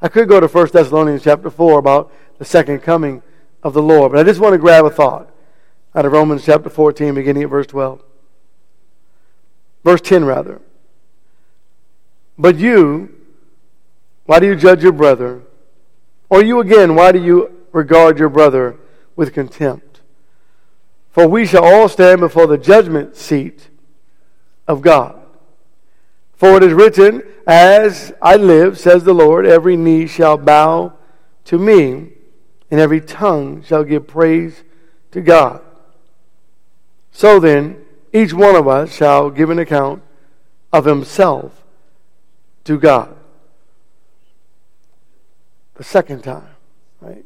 I 0.00 0.08
could 0.08 0.28
go 0.28 0.40
to 0.40 0.46
1 0.48 0.68
Thessalonians 0.72 1.22
chapter 1.22 1.50
4 1.50 1.78
about 1.78 2.12
the 2.38 2.44
second 2.44 2.80
coming 2.80 3.22
of 3.62 3.72
the 3.72 3.82
Lord. 3.82 4.12
But 4.12 4.20
I 4.20 4.24
just 4.24 4.40
want 4.40 4.52
to 4.52 4.58
grab 4.58 4.84
a 4.84 4.90
thought 4.90 5.32
out 5.94 6.04
of 6.04 6.12
Romans 6.12 6.44
chapter 6.44 6.68
14, 6.68 7.14
beginning 7.14 7.44
at 7.44 7.50
verse 7.50 7.66
12. 7.66 8.02
Verse 9.84 10.00
10, 10.00 10.24
rather. 10.24 10.60
But 12.38 12.56
you, 12.56 13.14
why 14.26 14.40
do 14.40 14.46
you 14.46 14.56
judge 14.56 14.82
your 14.82 14.92
brother? 14.92 15.42
Or 16.28 16.42
you 16.42 16.60
again, 16.60 16.94
why 16.94 17.12
do 17.12 17.22
you 17.22 17.66
regard 17.72 18.18
your 18.18 18.28
brother 18.28 18.76
with 19.16 19.32
contempt? 19.32 20.00
For 21.10 21.28
we 21.28 21.46
shall 21.46 21.64
all 21.64 21.88
stand 21.88 22.20
before 22.20 22.46
the 22.46 22.58
judgment 22.58 23.16
seat 23.16 23.68
of 24.66 24.80
God. 24.80 25.21
For 26.42 26.56
it 26.56 26.64
is 26.64 26.72
written, 26.72 27.22
As 27.46 28.12
I 28.20 28.34
live, 28.34 28.76
says 28.76 29.04
the 29.04 29.14
Lord, 29.14 29.46
every 29.46 29.76
knee 29.76 30.08
shall 30.08 30.36
bow 30.36 30.92
to 31.44 31.56
me, 31.56 32.14
and 32.68 32.80
every 32.80 33.00
tongue 33.00 33.62
shall 33.62 33.84
give 33.84 34.08
praise 34.08 34.64
to 35.12 35.20
God. 35.20 35.62
So 37.12 37.38
then, 37.38 37.84
each 38.12 38.32
one 38.32 38.56
of 38.56 38.66
us 38.66 38.92
shall 38.92 39.30
give 39.30 39.50
an 39.50 39.60
account 39.60 40.02
of 40.72 40.84
himself 40.84 41.62
to 42.64 42.76
God. 42.76 43.16
The 45.74 45.84
second 45.84 46.24
time, 46.24 46.56
right? 47.00 47.24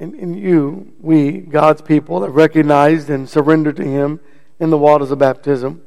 And, 0.00 0.14
and 0.14 0.36
you, 0.36 0.92
we, 1.00 1.38
God's 1.38 1.82
people, 1.82 2.22
have 2.22 2.34
recognized 2.34 3.08
and 3.10 3.28
surrendered 3.28 3.76
to 3.76 3.84
Him 3.84 4.18
in 4.58 4.70
the 4.70 4.78
waters 4.78 5.12
of 5.12 5.20
baptism. 5.20 5.82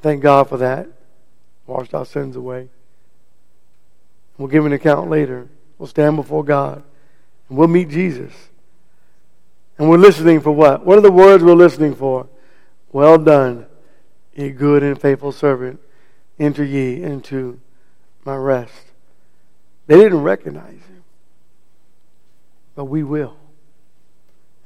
Thank 0.00 0.22
God 0.22 0.48
for 0.48 0.56
that. 0.58 0.88
Washed 1.66 1.94
our 1.94 2.06
sins 2.06 2.36
away. 2.36 2.68
We'll 4.36 4.48
give 4.48 4.64
an 4.64 4.72
account 4.72 5.10
later. 5.10 5.48
We'll 5.78 5.88
stand 5.88 6.16
before 6.16 6.44
God. 6.44 6.82
And 7.48 7.58
we'll 7.58 7.68
meet 7.68 7.88
Jesus. 7.88 8.32
And 9.76 9.88
we're 9.88 9.98
listening 9.98 10.40
for 10.40 10.52
what? 10.52 10.84
What 10.84 10.98
are 10.98 11.02
the 11.02 11.10
words 11.10 11.42
we're 11.42 11.54
listening 11.54 11.94
for? 11.94 12.28
Well 12.90 13.18
done, 13.18 13.66
ye 14.34 14.50
good 14.50 14.82
and 14.82 15.00
faithful 15.00 15.32
servant. 15.32 15.80
Enter 16.38 16.64
ye 16.64 17.02
into 17.02 17.60
my 18.24 18.36
rest. 18.36 18.86
They 19.86 19.96
didn't 19.96 20.22
recognize 20.22 20.72
him. 20.72 21.04
But 22.74 22.84
we 22.84 23.02
will. 23.02 23.36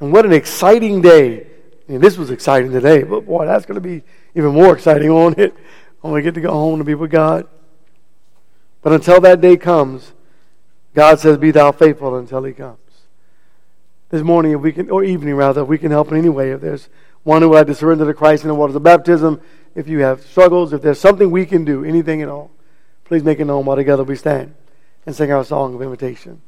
And 0.00 0.12
what 0.12 0.26
an 0.26 0.32
exciting 0.32 1.00
day. 1.00 1.46
I 1.88 1.92
mean, 1.92 2.00
this 2.00 2.16
was 2.16 2.30
exciting 2.30 2.72
today, 2.72 3.02
but 3.02 3.26
boy, 3.26 3.46
that's 3.46 3.66
going 3.66 3.76
to 3.76 3.80
be 3.80 4.02
even 4.34 4.52
more 4.52 4.74
exciting, 4.74 5.12
won't 5.12 5.38
it? 5.38 5.54
When 6.00 6.12
we 6.12 6.22
get 6.22 6.34
to 6.34 6.40
go 6.40 6.50
home 6.50 6.78
to 6.78 6.84
be 6.84 6.94
with 6.94 7.10
God. 7.10 7.46
But 8.82 8.92
until 8.92 9.20
that 9.20 9.40
day 9.40 9.56
comes, 9.56 10.12
God 10.94 11.20
says, 11.20 11.38
Be 11.38 11.50
thou 11.50 11.72
faithful 11.72 12.16
until 12.16 12.42
he 12.42 12.52
comes. 12.52 12.78
This 14.10 14.22
morning, 14.22 14.52
if 14.52 14.60
we 14.60 14.72
can, 14.72 14.90
or 14.90 15.04
evening 15.04 15.34
rather, 15.34 15.62
if 15.62 15.68
we 15.68 15.78
can 15.78 15.90
help 15.90 16.10
in 16.10 16.18
any 16.18 16.28
way, 16.28 16.50
if 16.50 16.60
there's 16.60 16.88
one 17.22 17.40
who 17.40 17.54
had 17.54 17.66
to 17.68 17.74
surrender 17.74 18.04
to 18.04 18.14
Christ 18.14 18.42
in 18.42 18.48
the 18.48 18.54
waters 18.54 18.76
of 18.76 18.82
baptism, 18.82 19.40
if 19.74 19.88
you 19.88 20.00
have 20.00 20.22
struggles, 20.22 20.72
if 20.72 20.82
there's 20.82 21.00
something 21.00 21.30
we 21.30 21.46
can 21.46 21.64
do, 21.64 21.84
anything 21.84 22.20
at 22.20 22.28
all, 22.28 22.50
please 23.04 23.22
make 23.22 23.40
it 23.40 23.44
known 23.44 23.64
while 23.64 23.76
together 23.76 24.04
we 24.04 24.16
stand 24.16 24.54
and 25.06 25.14
sing 25.14 25.32
our 25.32 25.44
song 25.44 25.74
of 25.74 25.82
invitation. 25.82 26.42